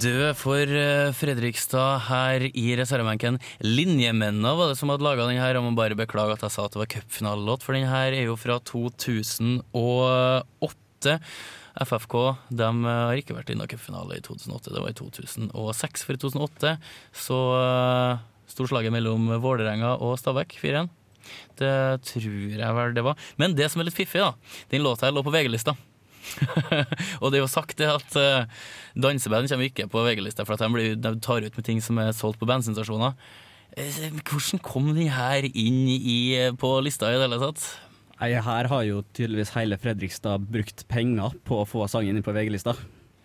død 0.04 0.34
for 0.36 0.68
eh, 0.68 1.14
Fredrikstad 1.16 2.02
her 2.10 2.42
i 2.50 2.76
reservebenken. 2.76 3.38
Linjemennene 3.64 4.50
var 4.58 4.68
det 4.68 4.76
som 4.76 4.90
hadde 4.92 5.06
laga 5.06 5.24
den 5.28 5.40
her. 5.40 5.54
Jeg 5.56 5.64
må 5.64 5.72
bare 5.78 5.96
beklage 5.96 6.34
at 6.36 6.44
jeg 6.44 6.52
sa 6.52 6.60
at 6.66 6.72
det 6.74 6.82
var 6.82 6.92
cupfinalelåt, 6.92 7.62
for 7.64 7.72
den 7.76 7.88
her 7.88 8.08
er 8.12 8.24
jo 8.28 8.36
fra 8.36 8.56
2008. 8.68 11.14
FFK 11.84 12.14
de 12.54 12.68
har 12.84 13.18
ikke 13.18 13.34
vært 13.34 13.50
i 13.50 13.56
cupfinale 13.72 14.16
i 14.18 14.24
2008, 14.24 14.74
det 14.74 14.82
var 14.84 14.90
i 14.92 15.00
2006. 15.00 16.04
For 16.06 16.12
i 16.14 16.22
2008 16.22 16.68
så 17.24 17.38
uh, 17.58 18.12
sto 18.50 18.62
slaget 18.70 18.92
mellom 18.94 19.22
Vålerenga 19.42 19.90
og 20.04 20.12
Stabæk 20.20 20.50
4-1. 20.60 20.88
Det 21.58 21.74
tror 22.12 22.38
jeg 22.60 22.72
vel 22.78 22.90
det 22.94 23.06
var. 23.08 23.14
Men 23.40 23.56
det 23.56 23.66
som 23.72 23.80
er 23.80 23.86
litt 23.88 23.98
fiffig, 23.98 24.22
da, 24.22 24.30
den 24.70 24.84
låta 24.84 25.02
her 25.08 25.14
lå 25.16 25.20
på 25.24 25.34
VG-lista. 25.34 25.72
og 27.22 27.30
det 27.30 27.38
er 27.38 27.42
jo 27.42 27.50
sagt 27.50 27.78
det 27.80 27.88
at 27.90 28.18
uh, 28.18 28.66
danseband 28.96 29.50
kommer 29.50 29.68
ikke 29.68 29.88
på 29.92 30.04
VG-lista, 30.06 30.46
for 30.46 30.56
at 30.56 30.64
de, 30.64 30.70
blir, 30.74 30.94
de 30.98 31.14
tar 31.24 31.44
ut 31.44 31.58
med 31.58 31.66
ting 31.66 31.82
som 31.84 32.00
er 32.02 32.14
solgt 32.16 32.40
på 32.42 32.48
bensinstasjoner. 32.50 33.16
Eh, 33.76 34.10
Hvordan 34.22 34.62
kom 34.62 34.92
de 34.94 35.08
her 35.10 35.46
inn 35.50 35.84
i, 35.90 36.18
på 36.60 36.76
lista 36.84 37.10
i 37.10 37.18
det 37.18 37.26
hele 37.26 37.40
tatt? 37.42 37.64
Nei, 38.20 38.30
her 38.38 38.68
har 38.70 38.84
jo 38.86 39.02
tydeligvis 39.16 39.54
hele 39.56 39.78
Fredrikstad 39.80 40.44
brukt 40.46 40.86
penger 40.90 41.34
på 41.44 41.62
å 41.62 41.66
få 41.68 41.88
sangen 41.90 42.16
inn 42.16 42.26
på 42.26 42.34
VG-lista. 42.36 42.76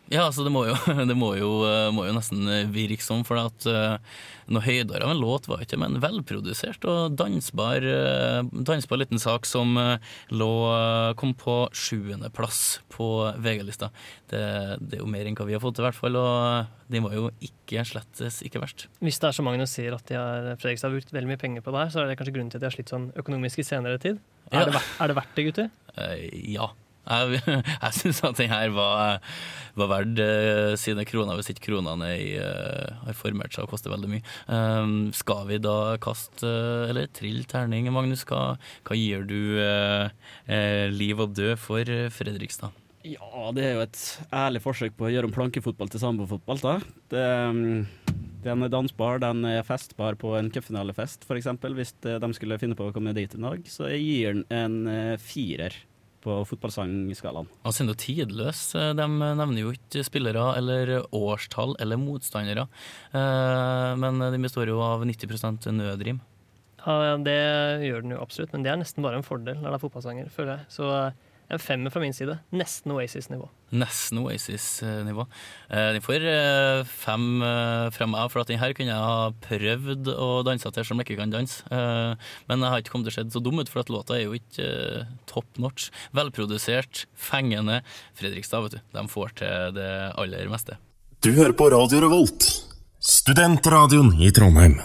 Ja, 0.09 0.25
altså 0.25 0.45
det 0.45 0.51
må 0.53 0.65
jo, 0.65 0.75
det 1.09 1.15
må 1.17 1.33
jo, 1.37 1.51
eh, 1.67 1.89
må 1.93 2.07
jo 2.07 2.15
nesten 2.15 2.49
virke 2.73 3.05
sånn, 3.05 3.25
for 3.27 3.37
at 3.41 3.67
uh, 3.69 3.97
noe 4.49 4.65
høydere 4.65 5.05
av 5.05 5.13
en 5.13 5.21
låt 5.21 5.45
var 5.49 5.61
ikke, 5.61 5.77
men 5.81 5.99
velprodusert 6.01 6.85
og 6.89 7.13
dansbar, 7.19 7.85
dansbar 8.49 8.97
liten 8.97 9.21
sak 9.21 9.45
som 9.45 9.77
lå, 10.33 10.49
kom 11.19 11.35
på 11.37 11.59
sjuendeplass 11.75 12.79
på 12.89 13.09
VG-lista. 13.37 13.91
Det, 14.31 14.41
det 14.81 14.97
er 14.97 15.03
jo 15.03 15.11
mer 15.11 15.29
enn 15.29 15.37
hva 15.37 15.45
vi 15.45 15.53
har 15.53 15.61
fått 15.61 15.77
til, 15.77 15.85
i 15.85 15.89
hvert 15.89 15.99
fall, 15.99 16.17
og 16.17 16.89
den 16.89 17.05
var 17.05 17.13
jo 17.13 17.29
ikke 17.45 17.85
slettes 17.85 18.41
ikke 18.45 18.63
verst. 18.63 18.87
Hvis 19.05 19.21
det 19.21 19.29
er 19.29 19.37
så 19.37 19.45
mange 19.45 19.61
som 19.61 19.69
sier 19.69 19.93
at 19.93 20.09
de 20.09 20.17
har, 20.17 20.51
Fredrikstad 20.57 20.89
har 20.89 20.97
brukt 20.97 21.13
veldig 21.13 21.29
mye 21.29 21.41
penger 21.41 21.65
på 21.65 21.73
det 21.75 21.85
her, 21.85 21.93
så 21.93 22.01
er 22.01 22.09
det 22.09 22.17
kanskje 22.17 22.33
grunnen 22.39 22.49
til 22.49 22.57
at 22.57 22.65
de 22.65 22.71
har 22.71 22.77
slitt 22.79 22.93
sånn 22.93 23.09
økonomisk 23.21 23.61
i 23.61 23.67
senere 23.67 24.01
tid. 24.01 24.21
Ja. 24.49 24.63
Er, 24.63 24.71
det, 24.73 24.81
er 24.81 25.11
det 25.11 25.17
verdt 25.19 25.35
det, 25.37 25.45
gutter? 25.51 25.73
Eh, 25.93 26.23
ja. 26.55 26.71
Jeg, 27.09 27.41
jeg 27.83 27.97
syns 27.97 28.23
at 28.27 28.39
den 28.39 28.51
her 28.51 28.73
var, 28.75 29.19
var 29.79 29.91
verdt 29.93 30.21
uh, 30.21 30.73
sine 30.79 31.05
kroner, 31.09 31.39
hvis 31.39 31.51
ikke 31.53 31.69
kronene 31.69 32.11
eh, 32.15 32.99
har 33.03 33.17
formert 33.17 33.55
seg 33.55 33.65
og 33.65 33.73
koster 33.73 33.93
veldig 33.93 34.11
mye. 34.11 34.23
Um, 34.47 35.09
skal 35.15 35.47
vi 35.49 35.59
da 35.63 35.97
kaste, 36.01 36.45
uh, 36.45 36.89
eller 36.89 37.09
trille 37.15 37.47
terning, 37.49 37.89
Magnus? 37.93 38.25
Hva, 38.29 38.55
hva 38.85 38.97
gir 38.97 39.25
du 39.29 39.59
eh, 39.59 40.89
liv 40.93 41.19
og 41.19 41.33
død 41.37 41.57
for 41.61 41.89
eh, 41.89 42.09
Fredrikstad? 42.13 42.75
Ja, 43.07 43.49
det 43.55 43.63
er 43.63 43.77
jo 43.77 43.83
et 43.85 43.99
ærlig 44.35 44.61
forsøk 44.63 44.97
på 44.99 45.07
å 45.07 45.11
gjøre 45.13 45.29
om 45.29 45.35
plankefotball 45.35 45.91
til 45.91 46.01
sambofotball. 46.03 46.59
da. 46.65 46.73
Det, 47.13 47.27
um, 47.47 48.19
den 48.43 48.63
er 48.63 48.71
dansbar, 48.71 49.19
den 49.23 49.43
er 49.47 49.65
festbar 49.67 50.15
på 50.19 50.33
en 50.37 50.49
cupfinalefest 50.53 51.25
f.eks. 51.27 51.49
Hvis 51.75 51.93
eh, 52.07 52.19
de 52.23 52.31
skulle 52.35 52.59
finne 52.61 52.77
på 52.79 52.89
å 52.89 52.95
komme 52.95 53.15
dit 53.15 53.33
en 53.35 53.47
dag, 53.49 53.63
så 53.67 53.89
jeg 53.91 54.03
gir 54.03 54.37
den 54.37 54.45
en 54.51 54.91
eh, 54.91 55.15
firer 55.19 55.75
på 56.23 56.39
fotballsangskalaen. 56.49 57.47
Og 57.63 57.73
så 57.75 57.85
er 57.87 57.99
tidløs. 57.99 58.63
Eh, 58.75 58.93
De 58.97 59.05
nevner 59.07 59.61
jo 59.61 59.71
ikke 59.75 60.03
spillere 60.07 60.55
eller 60.59 61.05
årstall 61.15 61.75
eller 61.79 61.97
motstandere. 62.01 62.67
Eh, 63.13 63.95
Men 63.99 64.19
den 64.19 64.41
består 64.43 64.67
jo 64.67 64.79
av 64.81 65.05
90% 65.05 65.69
nødrim. 65.71 66.19
Ja, 66.85 67.17
det 67.17 67.35
gjør 67.83 68.01
den 68.05 68.11
jo 68.15 68.21
absolutt, 68.23 68.53
men 68.53 68.63
det 68.63 68.71
er 68.71 68.77
nesten 68.79 69.03
bare 69.03 69.17
en 69.19 69.25
fordel 69.27 69.57
når 69.59 69.73
det 69.73 69.77
er 69.79 69.83
fotballsanger, 69.83 70.29
føler 70.31 70.57
jeg. 70.57 70.65
Så 70.71 70.87
eh, 70.95 71.11
en 71.49 71.59
femmer 71.61 71.89
fra 71.93 72.01
min 72.03 72.13
side. 72.13 72.35
Nesten 72.53 72.91
Oasis-nivå. 72.93 73.47
Nesten 73.73 74.19
Oasis-nivå. 74.21 75.25
Eh, 75.69 75.87
Den 75.95 76.03
får 76.05 76.25
eh, 76.29 76.81
fem 76.89 77.25
eh, 77.45 77.87
fra 77.95 78.07
meg, 78.09 78.27
for 78.33 78.41
at 78.43 78.51
den 78.51 78.61
her 78.61 78.73
kunne 78.77 78.93
jeg 78.93 79.07
ha 79.09 79.31
prøvd 79.45 80.11
å 80.13 80.29
danse 80.45 80.69
til 80.75 80.85
som 80.85 81.01
jeg 81.01 81.07
ikke 81.09 81.19
kan 81.23 81.33
danse. 81.33 81.63
Eh, 81.73 82.13
Men 82.49 82.61
jeg 82.65 82.73
har 82.73 82.83
ikke 82.83 82.93
kommet 82.93 83.09
til 83.09 83.15
å 83.15 83.17
se 83.17 83.35
så 83.37 83.41
dum 83.45 83.59
ut, 83.61 83.69
for 83.71 83.81
at 83.81 83.89
låta 83.93 84.17
er 84.19 84.27
jo 84.27 84.37
ikke 84.37 84.69
top 85.29 85.57
notch. 85.57 85.89
Velprodusert, 86.13 87.05
fengende. 87.17 87.81
Fredrikstad, 88.19 88.67
vet 88.67 88.77
du. 88.77 88.85
De 88.99 89.07
får 89.09 89.33
til 89.41 89.73
det 89.79 89.89
aller 90.21 90.49
meste. 90.53 90.77
Du 91.25 91.31
hører 91.35 91.51
på 91.57 91.67
Radio 91.73 92.05
Revolt, 92.05 92.45
studentradioen 93.03 94.13
i 94.21 94.29
Trondheim. 94.31 94.77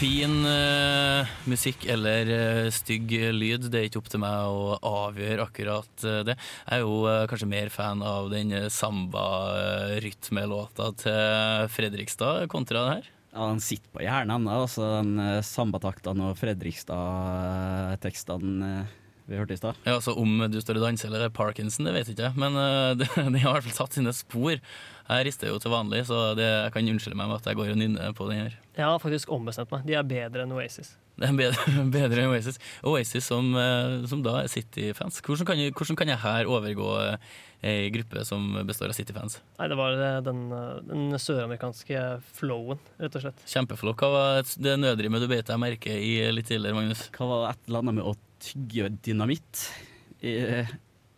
Fin 0.00 0.46
uh, 0.48 1.28
musikk 1.44 1.82
eller 1.92 2.24
uh, 2.32 2.72
stygg 2.72 3.12
lyd, 3.36 3.68
det 3.68 3.76
er 3.76 3.84
ikke 3.90 4.00
opp 4.00 4.08
til 4.08 4.22
meg 4.22 4.48
å 4.48 4.78
avgjøre 4.80 5.44
akkurat 5.44 5.92
uh, 6.08 6.24
det. 6.24 6.40
Jeg 6.40 6.72
er 6.78 6.80
jo 6.86 7.04
kanskje 7.28 7.48
mer 7.50 7.68
fan 7.74 8.00
av 8.00 8.30
den 8.32 8.54
samba-rytmelåta 8.72 10.96
til 11.02 11.68
Fredrikstad 11.74 12.48
kontra 12.48 12.84
det 12.86 12.94
her. 12.94 13.04
Ja, 13.34 13.50
Den 13.50 13.60
sitter 13.60 13.90
på 13.92 14.00
hjernen 14.06 14.32
ennå, 14.38 14.54
altså 14.64 15.02
den 15.02 15.20
sambataktene 15.44 16.30
og 16.30 16.38
Fredrikstad-tekstene 16.40 18.88
vi 19.28 19.36
hørte 19.36 19.54
i 19.54 19.60
stad. 19.60 19.76
Ja, 19.84 20.00
altså 20.00 20.16
Om 20.16 20.48
du 20.48 20.60
står 20.64 20.80
og 20.80 20.84
danser 20.88 21.08
eller 21.10 21.20
det 21.26 21.28
er 21.28 21.36
Parkinson, 21.36 21.84
det 21.86 21.94
vet 21.98 22.08
jeg 22.08 22.16
ikke, 22.16 22.32
men 22.40 22.52
det, 23.02 23.08
det 23.36 23.44
har 23.44 23.46
i 23.52 23.60
hvert 23.60 23.68
fall 23.68 23.80
satt 23.84 23.92
sine 24.00 24.12
spor. 24.16 24.56
Jeg 24.56 25.20
rister 25.28 25.52
jo 25.52 25.60
til 25.60 25.76
vanlig, 25.76 26.08
så 26.08 26.32
det, 26.38 26.48
jeg 26.48 26.72
kan 26.72 26.88
unnskylde 26.94 27.20
meg 27.20 27.28
med 27.28 27.36
at 27.42 27.48
jeg 27.52 27.60
går 27.60 27.68
og 27.74 27.80
nynner 27.84 28.08
på 28.16 28.24
den 28.32 28.40
her. 28.46 28.56
Jeg 28.80 28.88
har 28.88 29.00
faktisk 29.02 29.30
ombestemt 29.34 29.70
meg. 29.74 29.84
De 29.88 29.96
er 29.98 30.06
bedre 30.08 30.46
enn 30.46 30.56
Oasis. 30.56 30.94
Det 31.20 31.28
er 31.28 31.36
bedre, 31.36 31.84
bedre 31.98 32.24
enn 32.24 32.32
Oasis. 32.32 32.56
Oasis 32.86 33.28
som, 33.28 33.52
eh, 33.60 34.00
som 34.08 34.22
da 34.24 34.38
er 34.40 34.50
City-fans. 34.52 35.20
Hvordan, 35.26 35.60
hvordan 35.76 35.98
kan 36.00 36.12
jeg 36.12 36.22
her 36.22 36.48
overgå 36.48 36.88
eh, 37.04 37.30
ei 37.70 37.90
gruppe 37.92 38.24
som 38.24 38.46
består 38.68 38.92
av 38.92 38.96
City-fans? 38.96 39.38
Nei, 39.58 39.68
det 39.72 39.78
var 39.80 39.98
eh, 39.98 40.18
den, 40.24 40.42
eh, 40.56 40.80
den 40.88 41.20
søramerikanske 41.20 42.04
flowen, 42.40 42.80
rett 43.02 43.20
og 43.20 43.26
slett. 43.26 43.44
Kjempeflow. 43.52 43.96
Hva 44.00 44.12
var 44.16 44.52
det 44.64 44.78
nødrimet 44.80 45.24
du 45.24 45.28
beit 45.30 45.48
deg 45.50 45.60
merke 45.60 45.92
i 45.92 46.14
litt 46.32 46.48
tidligere, 46.48 46.78
Magnus? 46.78 47.08
Hva 47.16 47.28
var 47.34 47.48
et 47.52 47.68
eller 47.68 47.84
annet 47.84 48.00
med 48.00 48.08
å 48.08 48.16
tygge 48.40 48.94
dynamitt? 49.04 49.66
Jeg 50.24 50.68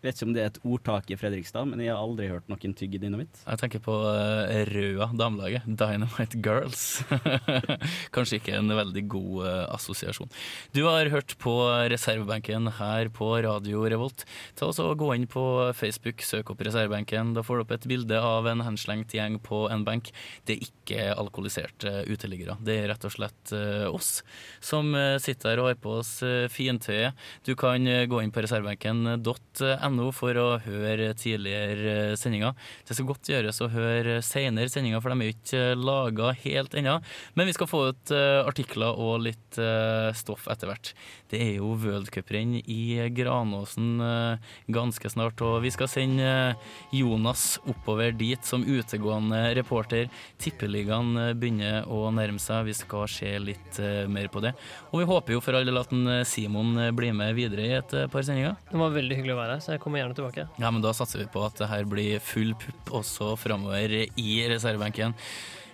vet 0.03 0.17
ikke 0.17 0.29
om 0.29 0.35
det 0.35 0.43
er 0.43 0.51
et 0.51 0.61
ordtak 0.67 1.11
i 1.13 1.19
Fredrikstad, 1.19 1.69
men 1.71 1.83
jeg 1.83 1.93
har 1.93 2.03
aldri 2.03 2.29
hørt 2.31 2.49
noen 2.51 2.75
tygge 2.79 3.01
dynamitt. 3.03 3.43
Jeg 3.47 3.61
tenker 3.61 3.83
på 3.85 3.95
uh, 3.95 4.53
Røa 4.69 5.09
damelaget. 5.19 5.67
Dynamite 5.67 6.41
Girls. 6.45 7.03
Kanskje 8.15 8.41
ikke 8.41 8.57
en 8.59 8.73
veldig 8.77 9.05
god 9.13 9.47
uh, 9.47 9.65
assosiasjon. 9.77 10.31
Du 10.77 10.85
har 10.89 11.11
hørt 11.13 11.37
på 11.43 11.55
reservebenken 11.93 12.71
her 12.79 13.13
på 13.15 13.31
Radio 13.47 13.85
Revolt. 13.87 14.27
Ta 14.59 14.71
oss 14.71 14.81
og 14.83 14.99
Gå 15.03 15.15
inn 15.17 15.25
på 15.31 15.43
Facebook, 15.75 16.21
søk 16.23 16.53
opp 16.53 16.61
reservebenken. 16.63 17.33
Da 17.35 17.43
får 17.43 17.59
du 17.59 17.65
opp 17.65 17.73
et 17.75 17.89
bilde 17.91 18.19
av 18.23 18.47
en 18.47 18.63
henslengt 18.63 19.15
gjeng 19.17 19.41
på 19.43 19.65
en 19.73 19.83
benk. 19.87 20.13
Det 20.47 20.55
er 20.59 20.67
ikke 20.69 21.09
alkoholiserte 21.17 22.05
uteliggere. 22.13 22.59
Det 22.63 22.77
er 22.79 22.91
rett 22.93 23.09
og 23.09 23.15
slett 23.17 23.55
uh, 23.57 23.89
oss 23.91 24.21
som 24.61 24.95
eh, 24.95 25.19
sitter 25.23 25.53
her 25.53 25.63
og 25.63 25.71
har 25.71 25.79
på 25.83 25.97
oss 26.01 26.13
eh, 26.27 26.49
fintøyet. 26.53 27.19
Du 27.47 27.55
kan 27.59 27.87
eh, 27.89 28.07
gå 28.11 28.23
inn 28.23 28.33
på 28.35 28.45
reservebenken.no 28.45 29.92
for 30.17 30.39
å 30.41 30.47
høre 30.65 31.13
tidligere 31.19 32.17
sendinger. 32.21 32.57
Det 32.89 32.97
skal 32.97 33.09
godt 33.09 33.31
gjøres 33.33 33.61
å 33.63 33.71
høre 33.73 34.21
senere 34.25 34.71
sendinger, 34.73 35.03
for 35.03 35.13
de 35.13 35.19
er 35.21 35.31
jo 35.31 35.37
ikke 35.37 35.63
laga 35.79 36.33
helt 36.43 36.77
ennå. 36.79 36.99
Men 37.39 37.49
vi 37.49 37.55
skal 37.57 37.71
få 37.71 37.83
ut 37.91 38.13
eh, 38.15 38.41
artikler 38.47 38.99
og 38.99 39.25
litt 39.27 39.59
eh, 39.61 40.11
stoff 40.17 40.49
etter 40.53 40.71
hvert. 40.71 40.93
Det 41.33 41.41
er 41.41 41.55
jo 41.59 41.73
worldcuprenn 41.81 42.59
i 42.61 43.09
Granåsen 43.15 44.03
eh, 44.05 44.51
ganske 44.73 45.13
snart, 45.13 45.41
og 45.45 45.61
vi 45.65 45.73
skal 45.75 45.91
sende 45.91 46.29
eh, 46.29 46.73
Jonas 46.97 47.59
oppover 47.69 48.13
dit 48.17 48.41
som 48.45 48.65
utegående 48.65 49.45
reporter. 49.59 50.09
Tippeligaen 50.43 51.15
eh, 51.29 51.33
begynner 51.37 51.89
å 51.89 52.07
nærme 52.15 52.43
seg, 52.43 52.67
vi 52.69 52.77
skal 52.77 53.09
se 53.11 53.33
litt 53.43 53.81
eh, 53.83 54.05
mer 54.11 54.29
på 54.33 54.43
det. 54.45 54.55
Og 54.93 55.03
vi 55.03 55.09
håper 55.09 55.37
jo 55.37 55.43
for 55.45 55.57
all 55.57 55.69
del 55.69 55.81
at 55.81 55.93
eh, 55.97 56.23
Simon 56.29 56.77
eh, 56.81 56.93
blir 56.95 57.15
med 57.17 57.35
videre 57.37 57.67
i 57.67 57.77
et 57.79 57.97
eh, 57.97 58.09
par 58.13 58.25
sendinger. 58.27 58.59
Det 58.71 58.81
var 58.81 58.95
veldig 58.95 59.19
hyggelig 59.19 59.35
å 59.37 59.41
være 59.41 59.57
her, 59.57 59.65
så 59.65 59.75
jeg 59.75 59.82
kommer 59.83 60.03
gjerne 60.03 60.19
tilbake. 60.19 60.47
Ja, 60.63 60.71
men 60.71 60.85
da 60.85 60.95
satser 60.97 61.23
vi 61.23 61.31
på 61.33 61.43
at 61.47 61.59
det 61.59 61.71
her 61.71 61.89
blir 61.89 62.23
full 62.23 62.55
pupp 62.59 62.95
også 63.03 63.35
framover 63.41 63.99
i 64.07 64.31
reservebenken. 64.53 65.17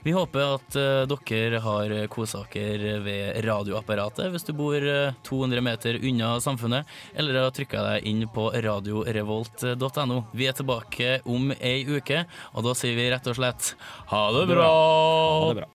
Vi 0.03 0.13
håper 0.15 0.55
at 0.55 0.77
eh, 0.79 1.11
dere 1.11 1.59
har 1.61 1.93
kosa 2.13 2.45
dere 2.53 2.99
ved 3.03 3.41
radioapparatet 3.45 4.31
hvis 4.33 4.47
du 4.47 4.53
bor 4.57 4.77
eh, 4.79 5.17
200 5.27 5.65
meter 5.65 5.99
unna 5.99 6.37
samfunnet, 6.41 6.87
eller 7.19 7.41
har 7.43 7.51
trykka 7.55 7.83
deg 7.83 8.07
inn 8.07 8.23
på 8.33 8.47
radiorevolt.no. 8.55 10.21
Vi 10.33 10.47
er 10.47 10.55
tilbake 10.57 11.19
om 11.27 11.51
ei 11.59 11.83
uke, 11.89 12.23
og 12.55 12.69
da 12.69 12.77
sier 12.79 12.95
vi 12.99 13.11
rett 13.11 13.27
og 13.27 13.37
slett 13.41 13.75
ha 14.13 14.23
det 14.39 14.47
bra! 14.53 14.69
Ha 14.69 15.51
det 15.51 15.59
bra. 15.61 15.67